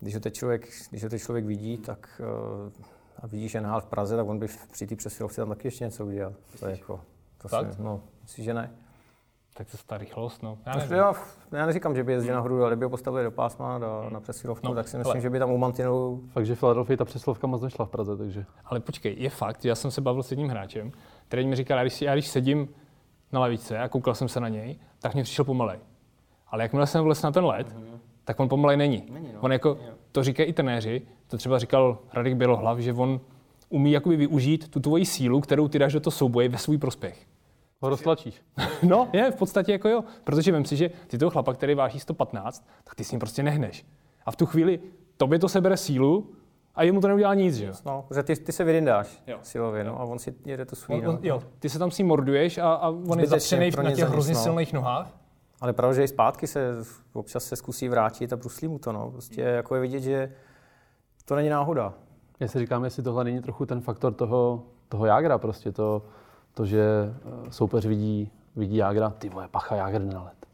když 0.00 0.14
ho 0.14 0.20
teď 0.20 0.34
člověk, 0.34 0.68
když 0.90 1.04
ho 1.04 1.10
teď 1.10 1.22
člověk 1.22 1.44
vidí, 1.44 1.78
tak 1.78 2.20
uh, 2.66 2.72
a 3.18 3.26
vidíš 3.26 3.54
NHL 3.54 3.80
v 3.80 3.86
Praze, 3.86 4.16
tak 4.16 4.26
on 4.28 4.38
by 4.38 4.46
při 4.72 4.86
té 4.86 4.96
přesilovce 4.96 5.40
tam 5.40 5.48
taky 5.48 5.68
ještě 5.68 5.84
něco 5.84 6.06
udělal. 6.06 6.34
To 6.60 6.66
je 6.66 6.72
jako, 6.72 7.00
to 7.38 7.48
si, 7.48 7.56
no, 7.78 8.02
myslím, 8.22 8.44
že 8.44 8.54
ne. 8.54 8.70
Tak 9.56 9.70
to 9.70 9.76
ta 9.86 9.98
rychlost, 9.98 10.42
no. 10.42 10.58
Já, 10.66 10.76
nevím. 10.76 10.92
já, 10.92 11.12
já 11.52 11.66
neříkám, 11.66 11.94
že 11.94 12.04
by 12.04 12.12
jezdil 12.12 12.34
nahoru, 12.34 12.64
ale 12.64 12.76
by 12.76 12.84
ho 12.84 12.90
postavili 12.90 13.24
do 13.24 13.30
pásma, 13.30 13.78
do, 13.78 14.06
na 14.10 14.20
přesilovku, 14.20 14.66
no, 14.66 14.74
tak 14.74 14.88
si 14.88 14.98
myslím, 14.98 15.12
ale... 15.12 15.20
že 15.20 15.30
by 15.30 15.38
tam 15.38 15.50
u 15.50 15.58
mantinelu... 15.58 16.22
Fakt, 16.32 16.46
že 16.46 16.56
Philadelphia 16.56 16.96
ta 16.96 17.04
přesilovka 17.04 17.46
moc 17.46 17.62
nešla 17.62 17.84
v 17.84 17.88
Praze, 17.88 18.16
takže... 18.16 18.44
Ale 18.64 18.80
počkej, 18.80 19.16
je 19.18 19.30
fakt, 19.30 19.64
já 19.64 19.74
jsem 19.74 19.90
se 19.90 20.00
bavil 20.00 20.22
s 20.22 20.30
jedním 20.30 20.48
hráčem, 20.48 20.92
který 21.28 21.46
mi 21.46 21.56
říkal, 21.56 21.78
já 21.78 21.84
když, 21.84 22.02
já 22.02 22.14
když 22.14 22.28
sedím 22.28 22.68
na 23.32 23.40
lavice 23.40 23.78
a 23.78 23.88
koukal 23.88 24.14
jsem 24.14 24.28
se 24.28 24.40
na 24.40 24.48
něj, 24.48 24.78
tak 25.00 25.14
mě 25.14 25.22
přišel 25.22 25.44
pomalej. 25.44 25.78
Ale 26.48 26.62
jakmile 26.62 26.86
jsem 26.86 27.04
vlez 27.04 27.22
na 27.22 27.32
ten 27.32 27.44
led, 27.44 27.68
mm-hmm. 27.68 27.98
tak 28.24 28.40
on 28.40 28.48
pomalej 28.48 28.76
není. 28.76 29.06
není 29.10 29.32
no. 29.32 29.40
On 29.40 29.52
jako, 29.52 29.78
to 30.12 30.22
říkají 30.22 30.48
i 30.48 30.52
trenéři, 30.52 31.02
to 31.26 31.36
třeba 31.36 31.58
říkal 31.58 31.98
Radek 32.12 32.34
Bělohlav, 32.34 32.78
že 32.78 32.92
on 32.92 33.20
umí 33.68 33.92
jakoby 33.92 34.16
využít 34.16 34.68
tu 34.68 34.80
tvoji 34.80 35.06
sílu, 35.06 35.40
kterou 35.40 35.68
ty 35.68 35.78
dáš 35.78 35.92
do 35.92 36.00
toho 36.00 36.12
souboje 36.12 36.48
ve 36.48 36.58
svůj 36.58 36.78
prospěch. 36.78 37.26
Ho 37.80 37.88
roztlačíš. 37.88 38.42
no, 38.82 39.08
je, 39.12 39.30
v 39.30 39.36
podstatě 39.36 39.72
jako 39.72 39.88
jo. 39.88 40.04
Protože 40.24 40.52
vím 40.52 40.64
si, 40.64 40.76
že 40.76 40.90
ty 41.06 41.18
toho 41.18 41.30
chlapa, 41.30 41.54
který 41.54 41.74
váží 41.74 42.00
115, 42.00 42.68
tak 42.84 42.94
ty 42.94 43.04
s 43.04 43.10
ním 43.10 43.20
prostě 43.20 43.42
nehneš. 43.42 43.86
A 44.26 44.30
v 44.30 44.36
tu 44.36 44.46
chvíli 44.46 44.80
tobě 45.16 45.38
to 45.38 45.48
sebere 45.48 45.76
sílu 45.76 46.30
a 46.74 46.82
jemu 46.82 47.00
to 47.00 47.08
neudělá 47.08 47.34
nic, 47.34 47.54
že 47.54 47.66
jo? 47.66 47.72
No, 47.86 48.04
protože 48.08 48.22
ty, 48.22 48.36
ty 48.36 48.52
se 48.52 48.64
vyryndáš 48.64 49.22
Jo. 49.26 49.38
silově, 49.42 49.84
no, 49.84 50.00
a 50.00 50.04
on 50.04 50.18
si 50.18 50.34
jede 50.44 50.64
to 50.64 50.76
On, 50.88 51.04
no. 51.04 51.18
jo, 51.22 51.42
ty 51.58 51.68
se 51.68 51.78
tam 51.78 51.90
s 51.90 51.98
ním 51.98 52.06
morduješ 52.06 52.58
a, 52.58 52.72
a 52.72 52.88
on 52.88 52.98
je 52.98 53.26
Zbytečně, 53.26 53.28
zapřený 53.28 53.70
pro 53.70 53.82
na 53.82 53.90
těch 53.90 54.04
nic, 54.04 54.08
hrozně 54.08 54.34
no. 54.34 54.40
silných 54.40 54.72
nohách. 54.72 55.16
Ale 55.60 55.72
pravda, 55.72 55.94
že 55.94 56.04
i 56.04 56.08
zpátky 56.08 56.46
se 56.46 56.74
občas 57.12 57.44
se 57.44 57.56
zkusí 57.56 57.88
vrátit 57.88 58.32
a 58.32 58.36
bruslí 58.36 58.68
mu 58.68 58.78
to, 58.78 58.92
no. 58.92 59.10
Prostě 59.10 59.40
jako 59.40 59.74
je 59.74 59.80
vidět, 59.80 60.00
že 60.00 60.32
to 61.24 61.36
není 61.36 61.48
náhoda. 61.48 61.94
Já 62.40 62.48
si 62.48 62.58
říkám, 62.58 62.84
jestli 62.84 63.02
tohle 63.02 63.24
není 63.24 63.40
trochu 63.40 63.66
ten 63.66 63.80
faktor 63.80 64.14
toho, 64.14 64.62
toho 64.88 65.06
Jágra, 65.06 65.38
prostě 65.38 65.72
to, 65.72 66.02
to 66.56 66.66
že 66.66 66.82
eh, 66.82 67.50
soupeř 67.50 67.86
vidí, 67.86 68.30
vidí 68.56 68.76
Jágra, 68.76 69.10
ty 69.10 69.28
vole, 69.28 69.48
pacha 69.48 69.76
Jágr 69.76 70.00
na 70.00 70.22
let. 70.22 70.46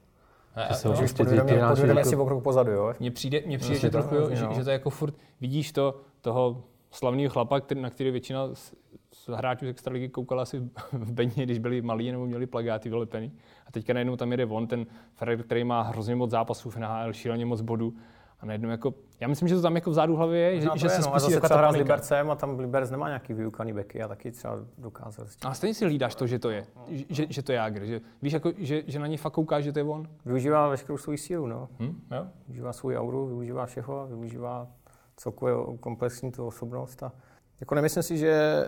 Že 0.68 0.74
se 0.74 0.88
prostě 0.88 1.22
Podvědomě, 1.22 1.54
jako- 1.54 2.04
si 2.04 2.16
o 2.16 2.26
krok 2.26 2.42
pozadu, 2.42 2.70
jo. 2.70 2.94
Mně 3.00 3.10
přijde, 3.10 3.42
mně 3.46 3.58
přijde 3.58 3.74
Vlastně 3.74 3.88
že 3.88 3.90
to 3.90 3.98
trochu, 3.98 4.14
jo, 4.14 4.36
že, 4.36 4.44
no. 4.44 4.54
že, 4.54 4.64
to 4.64 4.70
je 4.70 4.72
jako 4.72 4.90
furt, 4.90 5.14
vidíš 5.40 5.72
to, 5.72 6.00
toho 6.20 6.64
slavného 6.90 7.30
chlapa, 7.30 7.60
který, 7.60 7.80
na 7.80 7.90
který 7.90 8.10
většina 8.10 8.54
z, 8.54 8.74
z 9.12 9.28
hráčů 9.28 9.66
z 9.66 9.68
extraligy 9.68 10.08
koukala 10.08 10.42
asi 10.42 10.58
v 10.92 11.12
Beně, 11.12 11.32
když 11.36 11.58
byli 11.58 11.82
malí 11.82 12.12
nebo 12.12 12.26
měli 12.26 12.46
plagáty 12.46 12.88
vylepený. 12.88 13.32
A 13.66 13.72
teďka 13.72 13.92
najednou 13.92 14.16
tam 14.16 14.30
jede 14.30 14.46
on, 14.46 14.66
ten 14.66 14.86
Ferrer, 15.14 15.42
který 15.42 15.64
má 15.64 15.82
hrozně 15.82 16.14
moc 16.16 16.30
zápasů 16.30 16.70
v 16.70 16.76
NHL, 16.76 17.12
šíleně 17.12 17.46
moc 17.46 17.60
bodů. 17.60 17.94
A 18.42 18.46
najednou 18.46 18.70
jako, 18.70 18.94
já 19.20 19.28
myslím, 19.28 19.48
že 19.48 19.54
to 19.54 19.62
tam 19.62 19.74
jako 19.74 19.90
vzadu 19.90 20.16
hlavě 20.16 20.40
je, 20.40 20.60
že, 20.60 20.68
Možná 20.68 20.76
že 20.76 20.82
to 20.82 20.88
se 20.88 20.94
je, 20.94 20.98
no, 20.98 21.04
spustí 21.04 21.32
zase 21.32 21.40
taková 21.40 21.62
ta 21.62 21.72
s. 21.72 21.76
Libercem 21.76 22.30
a 22.30 22.34
tam 22.34 22.58
Liberec 22.58 22.90
nemá 22.90 23.08
nějaký 23.08 23.34
vyukaný 23.34 23.72
beky 23.72 24.02
a 24.02 24.08
taky 24.08 24.30
třeba 24.32 24.58
dokázal 24.78 25.26
s 25.26 25.36
tím. 25.36 25.50
A 25.50 25.54
stejně 25.54 25.74
si 25.74 25.84
hlídáš 25.84 26.14
to, 26.14 26.26
že 26.26 26.38
to 26.38 26.50
je, 26.50 26.66
že, 26.88 27.26
že 27.28 27.42
to 27.42 27.52
je 27.52 27.56
Jágr, 27.56 27.84
že 27.84 28.00
víš, 28.22 28.32
jako, 28.32 28.52
že, 28.56 28.82
že 28.86 28.98
na 28.98 29.06
něj 29.06 29.16
fakt 29.16 29.32
koukáš, 29.32 29.64
že 29.64 29.72
to 29.72 29.78
je 29.78 29.84
on. 29.84 30.08
Využívá 30.24 30.68
veškerou 30.68 30.98
svou 30.98 31.16
sílu, 31.16 31.46
no. 31.46 31.68
Hm? 31.78 32.00
Jo? 32.10 32.26
Využívá 32.48 32.72
svou 32.72 32.90
auru, 32.90 33.26
využívá 33.26 33.66
všeho, 33.66 34.06
využívá 34.06 34.68
celkově 35.16 35.54
komplexní 35.80 36.32
tu 36.32 36.46
osobnost. 36.46 37.02
A 37.02 37.12
jako 37.60 37.74
nemyslím 37.74 38.02
si, 38.02 38.18
že 38.18 38.66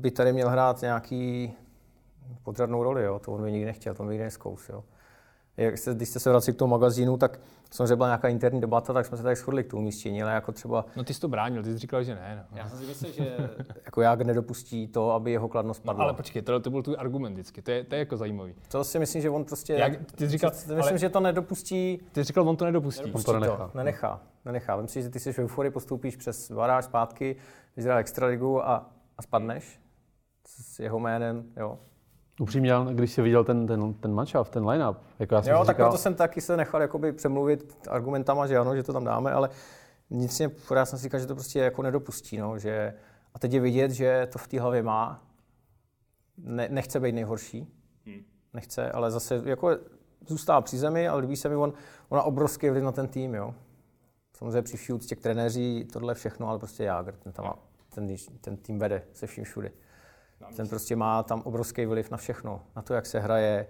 by 0.00 0.10
tady 0.10 0.32
měl 0.32 0.48
hrát 0.48 0.82
nějaký 0.82 1.52
podřadnou 2.42 2.82
roli, 2.82 3.04
jo. 3.04 3.18
to 3.18 3.32
on 3.32 3.42
by 3.42 3.52
nikdy 3.52 3.66
nechtěl, 3.66 3.94
to 3.94 4.02
on 4.02 4.08
by 4.08 4.14
nikdy 4.14 4.24
neskous. 4.24 4.68
Jo. 4.68 4.84
Jak 5.56 5.78
se, 5.78 5.94
když 5.94 6.08
jste 6.08 6.20
se 6.20 6.30
vraceli 6.30 6.54
k 6.54 6.58
tomu 6.58 6.70
magazínu, 6.70 7.16
tak 7.16 7.40
samozřejmě 7.70 7.96
byla 7.96 8.08
nějaká 8.08 8.28
interní 8.28 8.60
debata, 8.60 8.92
tak 8.92 9.06
jsme 9.06 9.16
se 9.16 9.22
tady 9.22 9.36
shodli 9.36 9.64
k 9.64 9.70
tomu 9.70 9.80
umístění, 9.82 10.22
ale 10.22 10.32
jako 10.32 10.52
třeba 10.52 10.84
No 10.96 11.04
ty 11.04 11.14
jsi 11.14 11.20
to 11.20 11.28
bránil, 11.28 11.62
ty 11.62 11.72
jsi 11.72 11.78
říkal, 11.78 12.02
že 12.04 12.14
ne. 12.14 12.46
No. 12.52 12.58
já 12.58 12.68
jsem 12.68 12.78
si 12.78 12.84
myslel, 12.86 13.12
že 13.12 13.36
jako 13.84 14.00
jak 14.00 14.20
nedopustí 14.20 14.88
to, 14.88 15.10
aby 15.12 15.32
jeho 15.32 15.48
kladnost 15.48 15.84
No, 15.84 15.86
padla. 15.86 16.04
ale 16.04 16.14
počkej, 16.14 16.42
tohle 16.42 16.60
to 16.60 16.70
byl 16.70 16.82
tvůj 16.82 16.96
argument 16.98 17.32
vždycky, 17.32 17.62
to 17.62 17.70
je, 17.70 17.84
to 17.84 17.94
je 17.94 17.98
jako 17.98 18.16
zajímavý. 18.16 18.54
to 18.68 18.84
si 18.84 18.98
myslím, 18.98 19.22
že 19.22 19.30
on 19.30 19.44
prostě... 19.44 19.72
Jak- 19.72 20.12
ty 20.12 20.24
jsi 20.24 20.30
říkal, 20.30 20.50
myslím, 20.54 20.80
ale- 20.80 20.98
že 20.98 21.08
to 21.08 21.20
nedopustí 21.20 22.00
Ty 22.12 22.20
jsi 22.20 22.24
říkal, 22.24 22.48
on 22.48 22.56
to 22.56 22.64
nedopustí. 22.64 23.10
Pustí 23.10 23.32
nenechá. 23.32 23.56
To, 23.56 23.70
nenechá. 23.78 24.20
Nenechá. 24.44 24.76
Vem 24.76 24.88
si, 24.88 25.02
že 25.02 25.08
ty 25.10 25.20
jsi 25.20 25.32
v 25.32 25.38
euforii, 25.38 25.70
postoupíš 25.70 26.16
přes 26.16 26.50
baráž 26.50 26.84
zpátky, 26.84 27.36
když 27.74 27.86
hrál 27.86 27.98
extraligu 27.98 28.68
a, 28.68 28.90
a 29.18 29.22
spadneš 29.22 29.80
s 30.46 30.78
jeho 30.80 30.98
jménem, 30.98 31.44
jo. 31.56 31.78
Upřímně, 32.40 32.72
když 32.92 33.12
jsi 33.12 33.22
viděl 33.22 33.44
ten, 33.44 33.66
ten, 33.66 33.94
ten 33.94 34.14
matchup, 34.14 34.48
ten 34.48 34.66
line-up, 34.66 34.96
jako 35.18 35.34
já 35.34 35.42
jsem 35.42 35.52
Jo, 35.52 35.64
tak 35.64 35.76
říkal, 35.76 35.86
proto 35.86 36.02
jsem 36.02 36.14
taky 36.14 36.40
se 36.40 36.56
nechal 36.56 36.82
jakoby 36.82 37.12
přemluvit 37.12 37.78
argumentama, 37.88 38.46
že 38.46 38.58
ano, 38.58 38.76
že 38.76 38.82
to 38.82 38.92
tam 38.92 39.04
dáme, 39.04 39.32
ale 39.32 39.50
vnitřně 40.10 40.48
pořád 40.48 40.80
já 40.80 40.86
jsem 40.86 40.98
si 40.98 41.02
říkal, 41.02 41.20
že 41.20 41.26
to 41.26 41.34
prostě 41.34 41.58
jako 41.58 41.82
nedopustí, 41.82 42.38
no, 42.38 42.58
že 42.58 42.94
a 43.34 43.38
teď 43.38 43.52
je 43.52 43.60
vidět, 43.60 43.90
že 43.90 44.28
to 44.32 44.38
v 44.38 44.48
té 44.48 44.60
hlavě 44.60 44.82
má, 44.82 45.22
ne, 46.38 46.68
nechce 46.70 47.00
být 47.00 47.12
nejhorší, 47.12 47.66
nechce, 48.52 48.92
ale 48.92 49.10
zase 49.10 49.42
jako 49.44 49.76
zůstává 50.26 50.60
při 50.60 50.78
zemi, 50.78 51.08
ale 51.08 51.20
líbí 51.20 51.36
se 51.36 51.48
mi, 51.48 51.56
on, 51.56 51.72
on 52.08 52.18
má 52.18 52.22
obrovský 52.22 52.70
vliv 52.70 52.82
na 52.84 52.92
ten 52.92 53.08
tým, 53.08 53.34
jo. 53.34 53.54
Samozřejmě 54.36 54.62
při 54.98 55.16
k 55.16 55.20
trenéři, 55.20 55.86
tohle 55.92 56.14
všechno, 56.14 56.48
ale 56.48 56.58
prostě 56.58 56.84
Jágr, 56.84 57.12
ten 57.12 57.32
tam 57.32 57.44
má, 57.44 57.58
ten, 57.94 58.16
ten 58.40 58.56
tým 58.56 58.78
vede 58.78 59.02
se 59.12 59.26
vším 59.26 59.44
všude. 59.44 59.72
Ten 60.56 60.68
prostě 60.68 60.96
má 60.96 61.22
tam 61.22 61.42
obrovský 61.44 61.86
vliv 61.86 62.10
na 62.10 62.16
všechno, 62.16 62.60
na 62.76 62.82
to, 62.82 62.94
jak 62.94 63.06
se 63.06 63.20
hraje, 63.20 63.66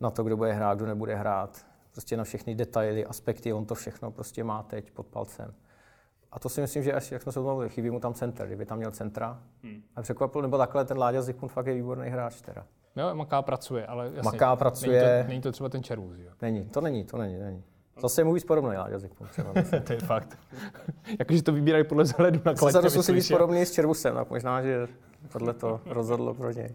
na 0.00 0.10
to, 0.10 0.24
kdo 0.24 0.36
bude 0.36 0.52
hrát, 0.52 0.78
kdo 0.78 0.86
nebude 0.86 1.14
hrát, 1.14 1.66
prostě 1.92 2.16
na 2.16 2.24
všechny 2.24 2.54
detaily, 2.54 3.06
aspekty, 3.06 3.52
on 3.52 3.64
to 3.64 3.74
všechno 3.74 4.10
prostě 4.10 4.44
má 4.44 4.62
teď 4.62 4.90
pod 4.90 5.06
palcem. 5.06 5.54
A 6.32 6.38
to 6.38 6.48
si 6.48 6.60
myslím, 6.60 6.82
že 6.82 6.92
až, 6.92 7.12
jak 7.12 7.22
jsme 7.22 7.32
se 7.32 7.40
o 7.40 7.42
tom 7.42 7.50
mluvili, 7.50 7.70
chybí 7.70 7.90
mu 7.90 8.00
tam 8.00 8.14
center, 8.14 8.46
kdyby 8.46 8.66
tam 8.66 8.78
měl 8.78 8.90
centra. 8.90 9.42
Hmm. 9.62 9.82
A 9.96 10.02
překvapil, 10.02 10.42
nebo 10.42 10.58
takhle 10.58 10.84
ten 10.84 10.98
Láďa 10.98 11.22
Zikmund 11.22 11.52
fakt 11.52 11.66
je 11.66 11.74
výborný 11.74 12.08
hráč 12.08 12.40
teda. 12.40 12.66
Jo, 12.96 13.14
maká 13.14 13.42
pracuje, 13.42 13.86
ale 13.86 14.04
jasně, 14.04 14.22
Maká, 14.22 14.56
pracuje. 14.56 15.02
Není 15.02 15.22
to, 15.22 15.28
není 15.28 15.40
to 15.40 15.52
třeba 15.52 15.68
ten 15.68 15.82
červůz, 15.82 16.18
jo. 16.18 16.30
Není, 16.42 16.68
to 16.68 16.80
není, 16.80 17.04
to 17.04 17.18
není, 17.18 17.38
není. 17.38 17.64
Zase 17.96 18.24
mu 18.24 18.32
víc 18.32 18.44
podobný 18.44 18.76
třeba. 19.30 19.52
to 19.86 19.92
je 19.92 19.98
fakt. 19.98 20.38
Jakože 21.18 21.42
to 21.42 21.52
vybírají 21.52 21.84
podle 21.84 22.04
vzhledu 22.04 22.40
na 22.44 22.52
Zase 22.54 22.72
kladě. 22.72 22.88
víc 22.88 22.96
myslíš, 22.96 23.30
jo? 23.30 23.36
podobný 23.36 23.66
s 23.66 23.72
Červusem, 23.72 24.14
tak 24.14 24.30
možná, 24.30 24.62
že 24.62 24.86
tohle 25.32 25.54
to 25.54 25.80
rozhodlo 25.86 26.34
pro 26.34 26.50
něj. 26.50 26.74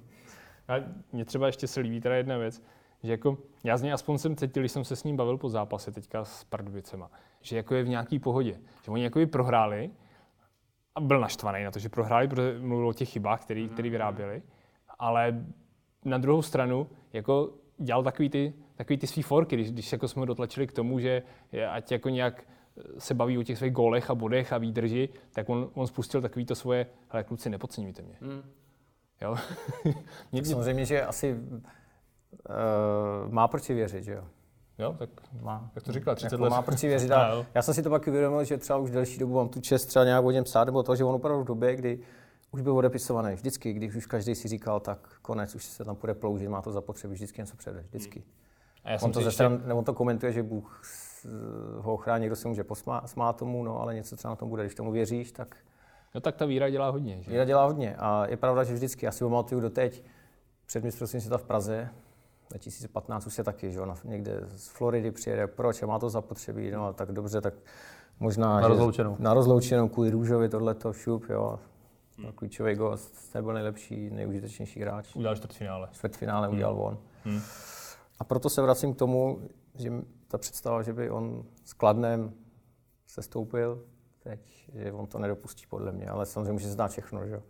A 0.67 0.73
mně 1.11 1.25
třeba 1.25 1.47
ještě 1.47 1.67
se 1.67 1.79
líbí 1.79 2.01
teda 2.01 2.15
jedna 2.15 2.37
věc, 2.37 2.61
že 3.03 3.11
jako, 3.11 3.37
já 3.63 3.77
z 3.77 3.81
něj 3.81 3.93
aspoň 3.93 4.17
jsem 4.17 4.35
cítil, 4.35 4.61
když 4.61 4.71
jsem 4.71 4.83
se 4.83 4.95
s 4.95 5.03
ním 5.03 5.17
bavil 5.17 5.37
po 5.37 5.49
zápase 5.49 5.91
teďka 5.91 6.25
s 6.25 6.43
Pardubicema, 6.43 7.11
že 7.41 7.57
jako 7.57 7.75
je 7.75 7.83
v 7.83 7.89
nějaký 7.89 8.19
pohodě. 8.19 8.59
Že 8.83 8.91
oni 8.91 9.03
jako 9.03 9.19
by 9.19 9.25
prohráli 9.25 9.91
a 10.95 11.01
byl 11.01 11.19
naštvaný 11.19 11.63
na 11.63 11.71
to, 11.71 11.79
že 11.79 11.89
prohráli, 11.89 12.27
protože 12.27 12.59
mluvil 12.59 12.87
o 12.87 12.93
těch 12.93 13.09
chybách, 13.09 13.41
které 13.41 13.67
který 13.67 13.89
vyráběli, 13.89 14.41
ale 14.99 15.45
na 16.05 16.17
druhou 16.17 16.41
stranu 16.41 16.87
jako 17.13 17.53
dělal 17.77 18.03
takový 18.03 18.29
ty, 18.29 18.53
takový 18.79 18.97
ty 18.97 19.07
svý 19.07 19.21
forky, 19.21 19.55
když, 19.55 19.71
když 19.71 19.91
jako 19.91 20.07
jsme 20.07 20.19
ho 20.19 20.25
dotlačili 20.25 20.67
k 20.67 20.71
tomu, 20.71 20.99
že 20.99 21.23
je, 21.51 21.69
ať 21.69 21.91
jako 21.91 22.09
nějak 22.09 22.43
se 22.97 23.13
baví 23.13 23.37
o 23.37 23.43
těch 23.43 23.57
svých 23.57 23.71
gólech 23.71 24.09
a 24.09 24.15
bodech 24.15 24.53
a 24.53 24.57
výdrži, 24.57 25.09
tak 25.33 25.49
on, 25.49 25.69
on 25.73 25.87
spustil 25.87 26.21
takový 26.21 26.45
to 26.45 26.55
svoje, 26.55 26.85
hele 27.09 27.23
kluci, 27.23 27.49
nepodceňujte 27.49 28.01
mě. 28.01 28.15
Hmm. 28.21 28.41
Jo? 29.21 29.35
mě, 30.31 30.41
mě, 30.41 30.45
Samozřejmě, 30.45 30.85
že 30.85 31.05
asi 31.05 31.35
uh, 31.35 33.31
má 33.31 33.47
proč 33.47 33.63
si 33.63 33.73
věřit, 33.73 34.03
že 34.03 34.13
jo? 34.13 34.23
jo, 34.77 34.95
tak 34.99 35.09
Má. 35.41 35.71
Jak 35.75 35.83
to 35.83 35.91
říkal, 35.91 36.15
30 36.15 36.33
jako 36.33 36.43
let. 36.43 36.49
má 36.49 36.61
proč 36.61 36.79
si 36.79 36.87
věřit. 36.87 37.11
A 37.11 37.45
já 37.55 37.61
jsem 37.61 37.73
si 37.73 37.83
to 37.83 37.89
pak 37.89 38.07
uvědomil, 38.07 38.43
že 38.43 38.57
třeba 38.57 38.79
už 38.79 38.91
delší 38.91 39.19
dobu 39.19 39.33
mám 39.33 39.49
tu 39.49 39.61
čest 39.61 39.85
třeba 39.85 40.05
nějak 40.05 40.25
o 40.25 40.31
něm 40.31 40.43
psát, 40.43 40.63
nebo 40.63 40.83
to, 40.83 40.95
že 40.95 41.03
on 41.03 41.15
opravdu 41.15 41.43
v 41.43 41.47
době, 41.47 41.75
kdy 41.75 41.99
už 42.51 42.61
byl 42.61 42.77
odepisovaný. 42.77 43.35
Vždycky, 43.35 43.73
když 43.73 43.95
už 43.95 44.05
každý 44.05 44.35
si 44.35 44.47
říkal, 44.47 44.79
tak 44.79 45.19
konec, 45.21 45.55
už 45.55 45.65
se 45.65 45.85
tam 45.85 45.95
půjde 45.95 46.13
ploužit, 46.13 46.47
má 46.47 46.61
to 46.61 46.71
zapotřebí, 46.71 47.13
vždycky 47.13 47.41
něco 47.41 47.57
přede, 47.57 47.85
vždycky. 47.89 48.23
A 48.83 48.89
já 48.89 48.95
On 48.95 48.99
jsem 48.99 49.11
to, 49.11 49.19
ještě, 49.19 49.31
stran, 49.31 49.63
on 49.73 49.83
to 49.85 49.93
komentuje, 49.93 50.31
že 50.31 50.43
Bůh 50.43 50.81
ho 51.77 51.93
ochrání, 51.93 52.21
někdo 52.21 52.35
se 52.35 52.47
může 52.47 52.63
posmát 52.63 53.35
tomu, 53.37 53.63
no, 53.63 53.81
ale 53.81 53.95
něco 53.95 54.15
třeba 54.15 54.29
na 54.31 54.35
tom 54.35 54.49
bude. 54.49 54.63
Když 54.63 54.75
tomu 54.75 54.91
věříš, 54.91 55.31
tak 55.31 55.55
no 56.15 56.21
tak 56.21 56.35
ta 56.35 56.45
víra 56.45 56.69
dělá 56.69 56.89
hodně. 56.89 57.23
Že? 57.23 57.31
Víra 57.31 57.45
dělá 57.45 57.65
hodně 57.65 57.95
a 57.99 58.25
je 58.27 58.37
pravda, 58.37 58.63
že 58.63 58.73
vždycky, 58.73 59.05
já 59.05 59.11
si 59.11 59.23
pamatuju 59.23 59.61
doteď, 59.61 60.03
před 60.65 60.83
mistrovstvím 60.83 61.21
světa 61.21 61.37
v 61.37 61.43
Praze, 61.43 61.89
2015 62.49 63.25
už 63.27 63.37
je 63.37 63.43
taky, 63.43 63.71
že 63.71 63.79
jo, 63.79 63.85
na- 63.85 63.95
někde 64.03 64.41
z 64.47 64.67
Floridy 64.67 65.11
přijede, 65.11 65.47
proč, 65.47 65.83
a 65.83 65.85
má 65.85 65.99
to 65.99 66.09
zapotřebí, 66.09 66.71
no 66.71 66.93
tak 66.93 67.11
dobře, 67.11 67.41
tak 67.41 67.53
možná, 68.19 68.59
Na 68.61 68.67
rozloučenou. 68.67 69.15
na 69.19 69.33
rozloučenou 69.33 69.87
kvůli 69.89 70.09
Růžovi 70.09 70.49
tohleto, 70.49 70.93
šup, 70.93 71.23
jo, 71.29 71.59
hmm. 72.17 72.31
klíčový 72.31 72.75
gost, 72.75 73.35
nebyl 73.35 73.53
nejlepší, 73.53 74.09
nejužitečnější 74.09 74.79
hráč, 74.81 75.15
Udělal 75.15 75.35
čtvrtfinále. 75.35 75.87
čtvrtfinále 75.91 76.49
udělal 76.49 76.81
on. 76.81 76.97
Hmm. 77.25 77.41
A 78.19 78.23
proto 78.23 78.49
se 78.49 78.61
vracím 78.61 78.93
k 78.93 78.97
tomu, 78.97 79.49
že 79.75 79.91
ta 80.27 80.37
představa, 80.37 80.83
že 80.83 80.93
by 80.93 81.09
on 81.09 81.45
s 81.63 81.73
Kladnem 81.73 82.33
se 83.07 83.21
stoupil 83.21 83.85
teď, 84.23 84.69
že 84.73 84.91
on 84.91 85.07
to 85.07 85.19
nedopustí 85.19 85.65
podle 85.69 85.91
mě, 85.91 86.07
ale 86.07 86.25
samozřejmě 86.25 86.51
může 86.51 86.65
se 86.65 86.71
zdát 86.71 86.91
všechno, 86.91 87.27
že 87.27 87.33
jo. 87.33 87.43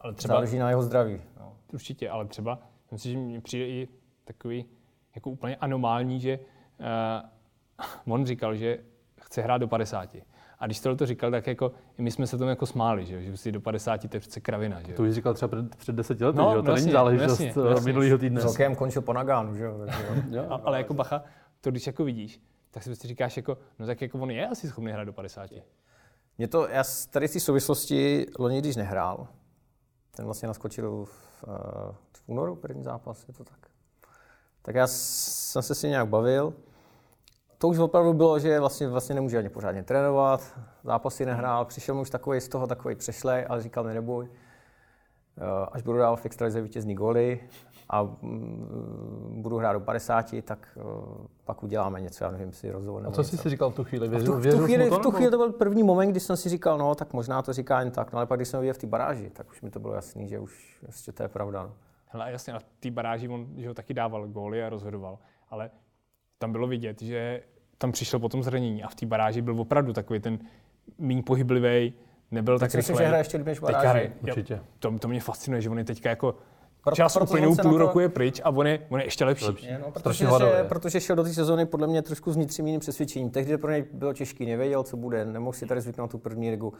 Ale 0.00 0.14
třeba, 0.14 0.34
Záleží 0.34 0.58
na 0.58 0.68
jeho 0.68 0.82
zdraví. 0.82 1.22
No. 1.40 1.56
určitě, 1.72 2.10
ale 2.10 2.26
třeba, 2.26 2.58
myslím 2.82 2.98
si, 2.98 3.10
že 3.10 3.18
mně 3.18 3.40
přijde 3.40 3.66
i 3.66 3.88
takový 4.24 4.64
jako 5.14 5.30
úplně 5.30 5.56
anomální, 5.56 6.20
že 6.20 6.38
uh, 8.06 8.06
on 8.14 8.26
říkal, 8.26 8.56
že 8.56 8.78
chce 9.20 9.42
hrát 9.42 9.58
do 9.58 9.68
50. 9.68 10.16
A 10.60 10.66
když 10.66 10.80
tohle 10.80 10.96
to 10.96 11.06
říkal, 11.06 11.30
tak 11.30 11.46
jako 11.46 11.72
i 11.98 12.02
my 12.02 12.10
jsme 12.10 12.26
se 12.26 12.38
tomu 12.38 12.50
jako 12.50 12.66
smáli, 12.66 13.06
že, 13.06 13.14
jo, 13.14 13.20
že 13.20 13.36
si 13.36 13.52
do 13.52 13.60
50 13.60 14.08
to 14.08 14.16
je 14.16 14.20
přece 14.20 14.40
kravina. 14.40 14.82
Že? 14.82 14.90
jo. 14.90 14.96
to 14.96 15.02
už 15.02 15.10
říkal 15.14 15.34
třeba 15.34 15.48
před, 15.48 15.76
před 15.76 15.96
deseti 15.96 16.24
lety, 16.24 16.38
No, 16.38 16.50
že 16.50 16.56
jo? 16.56 16.62
to 16.62 16.70
jasně, 16.70 16.82
není 16.82 16.92
záležitost 16.92 17.40
jasně, 17.40 17.62
eh, 17.66 17.70
jasně. 17.70 17.84
minulého 17.92 18.18
týdne. 18.18 18.40
Celkem 18.40 18.76
končil 18.76 19.02
po 19.02 19.12
Nagánu, 19.12 19.54
že 19.54 19.64
jo. 19.64 19.78
takže 19.78 20.02
jo. 20.08 20.22
Jo, 20.30 20.46
A, 20.50 20.54
ale 20.64 20.78
jako 20.78 20.94
bacha, 20.94 21.24
to 21.60 21.70
když 21.70 21.86
jako 21.86 22.04
vidíš, 22.04 22.40
tak 22.70 22.82
si 22.82 22.88
prostě 22.90 23.08
říkáš 23.08 23.36
jako, 23.36 23.58
no 23.78 23.86
tak 23.86 24.02
jako 24.02 24.18
on 24.18 24.30
je 24.30 24.48
asi 24.48 24.68
schopný 24.68 24.92
hrát 24.92 25.04
do 25.04 25.12
50. 25.12 25.50
Mě 26.38 26.48
to, 26.48 26.68
já 26.68 26.84
s- 26.84 27.06
tady 27.06 27.28
z 27.28 27.32
té 27.32 27.40
souvislosti 27.40 28.26
loni, 28.38 28.58
když 28.58 28.76
nehrál, 28.76 29.26
ten 30.16 30.24
vlastně 30.24 30.46
naskočil 30.48 31.04
v, 31.04 31.44
eh, 31.48 31.94
v 32.16 32.22
únoru, 32.26 32.56
první 32.56 32.82
zápas, 32.82 33.28
je 33.28 33.34
to 33.34 33.44
tak. 33.44 33.58
Tak 34.62 34.74
já 34.74 34.86
jsem 34.86 35.62
se 35.62 35.74
s 35.74 35.82
ním 35.82 35.90
nějak 35.90 36.08
bavil. 36.08 36.54
To 37.60 37.68
už 37.68 37.78
opravdu 37.78 38.12
bylo, 38.12 38.38
že 38.38 38.60
vlastně, 38.60 38.88
vlastně 38.88 39.14
nemůže 39.14 39.38
ani 39.38 39.48
pořádně 39.48 39.82
trénovat, 39.82 40.58
zápasy 40.84 41.26
nehrál, 41.26 41.64
přišel 41.64 41.94
mu 41.94 42.00
už 42.00 42.10
takový 42.10 42.40
z 42.40 42.48
toho 42.48 42.66
takový 42.66 42.94
přešlej, 42.94 43.46
ale 43.48 43.62
říkal 43.62 43.84
mi 43.84 43.94
neboj. 43.94 44.28
Eh, 45.38 45.66
Až 45.72 45.82
budu 45.82 45.98
dál 45.98 46.16
v 46.16 46.26
extralize 46.26 46.60
vítězný 46.60 46.94
góly 46.94 47.40
a 47.88 48.02
mm, 48.02 49.42
budu 49.42 49.56
hrát 49.56 49.72
do 49.72 49.80
50, 49.80 50.34
tak 50.44 50.68
uh, 50.74 51.26
pak 51.44 51.62
uděláme 51.62 52.00
něco, 52.00 52.24
já 52.24 52.30
nevím, 52.30 52.52
si 52.52 52.70
rozhovor 52.70 53.06
A 53.06 53.10
co 53.10 53.24
jsi 53.24 53.34
něco. 53.34 53.42
si 53.42 53.50
říkal 53.50 53.70
v 53.70 53.74
tu 53.74 53.84
chvíli? 53.84 54.08
V 54.08 54.10
Věřil, 54.10 54.32
tu, 54.32 54.40
v 54.40 54.50
tu, 54.50 54.64
chvíli, 54.64 54.88
to, 54.88 54.96
v 54.96 55.02
tu 55.02 55.10
chvíli 55.10 55.30
to 55.30 55.36
byl 55.36 55.52
první 55.52 55.82
moment, 55.82 56.10
kdy 56.10 56.20
jsem 56.20 56.36
si 56.36 56.48
říkal, 56.48 56.78
no 56.78 56.94
tak 56.94 57.12
možná 57.12 57.42
to 57.42 57.52
říká 57.52 57.80
jen 57.80 57.90
tak, 57.90 58.12
no 58.12 58.16
ale 58.16 58.26
pak 58.26 58.38
když 58.38 58.48
jsem 58.48 58.60
viděl 58.60 58.74
v 58.74 58.78
té 58.78 58.86
baráži, 58.86 59.30
tak 59.30 59.50
už 59.50 59.62
mi 59.62 59.70
to 59.70 59.80
bylo 59.80 59.94
jasný, 59.94 60.28
že 60.28 60.38
už 60.38 60.78
prostě 60.82 61.12
to 61.12 61.22
je 61.22 61.28
pravda. 61.28 61.62
No. 61.62 61.74
Hele, 62.06 62.32
jasně, 62.32 62.52
na 62.52 62.60
té 62.80 62.90
baráži 62.90 63.28
on 63.28 63.46
že 63.56 63.68
ho 63.68 63.74
taky 63.74 63.94
dával 63.94 64.28
góly 64.28 64.64
a 64.64 64.68
rozhodoval, 64.68 65.18
ale 65.50 65.70
tam 66.40 66.52
bylo 66.52 66.66
vidět, 66.66 67.02
že 67.02 67.42
tam 67.78 67.92
přišlo 67.92 68.18
potom 68.20 68.42
zranění 68.42 68.82
a 68.82 68.88
v 68.88 68.94
té 68.94 69.06
baráži 69.06 69.42
byl 69.42 69.60
opravdu 69.60 69.92
takový 69.92 70.20
ten 70.20 70.38
méně 70.98 71.22
pohyblivý, 71.22 71.92
nebyl 72.30 72.58
tak 72.58 72.70
si 72.70 72.76
myslím, 72.76 72.94
rychlej. 72.94 73.04
že 73.06 73.08
hraje 73.08 73.20
ještě 73.20 73.36
líp 73.36 73.46
než 73.46 73.58
baráži. 73.60 73.86
hraje- 73.86 74.12
Určitě. 74.22 74.54
jo, 74.54 74.60
To, 74.78 74.98
to 74.98 75.08
mě 75.08 75.20
fascinuje, 75.20 75.60
že 75.60 75.70
on 75.70 75.78
je 75.78 75.84
teďka 75.84 76.08
jako 76.10 76.34
Proto- 76.84 76.96
čas 76.96 77.16
uplynou 77.16 77.54
se 77.54 77.62
půl 77.62 77.72
to- 77.72 77.78
roku 77.78 78.00
je 78.00 78.08
pryč 78.08 78.40
a 78.44 78.50
on 78.50 78.66
je, 78.66 78.86
on 78.88 78.98
je 79.00 79.06
ještě 79.06 79.24
lepší. 79.24 79.46
Je, 79.62 79.78
no, 79.86 79.90
protože, 79.90 80.24
že, 80.38 80.64
protože 80.68 81.00
šel 81.00 81.16
do 81.16 81.22
té 81.22 81.34
sezóny 81.34 81.66
podle 81.66 81.86
mě 81.86 82.02
trošku 82.02 82.32
s 82.32 82.36
vnitřním 82.36 82.66
jiným 82.66 82.80
přesvědčením. 82.80 83.30
Tehdy 83.30 83.58
pro 83.58 83.70
něj 83.70 83.84
bylo 83.92 84.12
těžký, 84.12 84.46
nevěděl, 84.46 84.82
co 84.82 84.96
bude, 84.96 85.24
nemohl 85.24 85.52
si 85.52 85.66
tady 85.66 85.80
zvyknout 85.80 86.10
tu 86.10 86.18
první 86.18 86.50
ligu. 86.50 86.72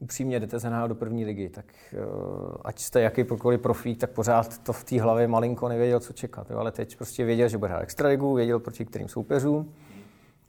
Upřímně 0.00 0.40
jdete 0.40 0.60
se 0.60 0.70
nahrát 0.70 0.88
do 0.88 0.94
první 0.94 1.24
ligy, 1.24 1.48
tak 1.48 1.64
uh, 1.92 2.56
ať 2.64 2.78
jste 2.78 3.00
jakýkoliv 3.00 3.60
profík, 3.60 4.00
tak 4.00 4.10
pořád 4.10 4.58
to 4.58 4.72
v 4.72 4.84
té 4.84 5.00
hlavě 5.00 5.28
malinko 5.28 5.68
nevěděl, 5.68 6.00
co 6.00 6.12
čekat. 6.12 6.50
Jo? 6.50 6.58
Ale 6.58 6.72
teď 6.72 6.96
prostě 6.96 7.24
věděl, 7.24 7.48
že 7.48 7.58
bude 7.58 7.70
hrát 7.70 7.82
extraligu, 7.82 8.34
věděl 8.34 8.60
proti 8.60 8.84
kterým 8.84 9.08
soupeřům, 9.08 9.74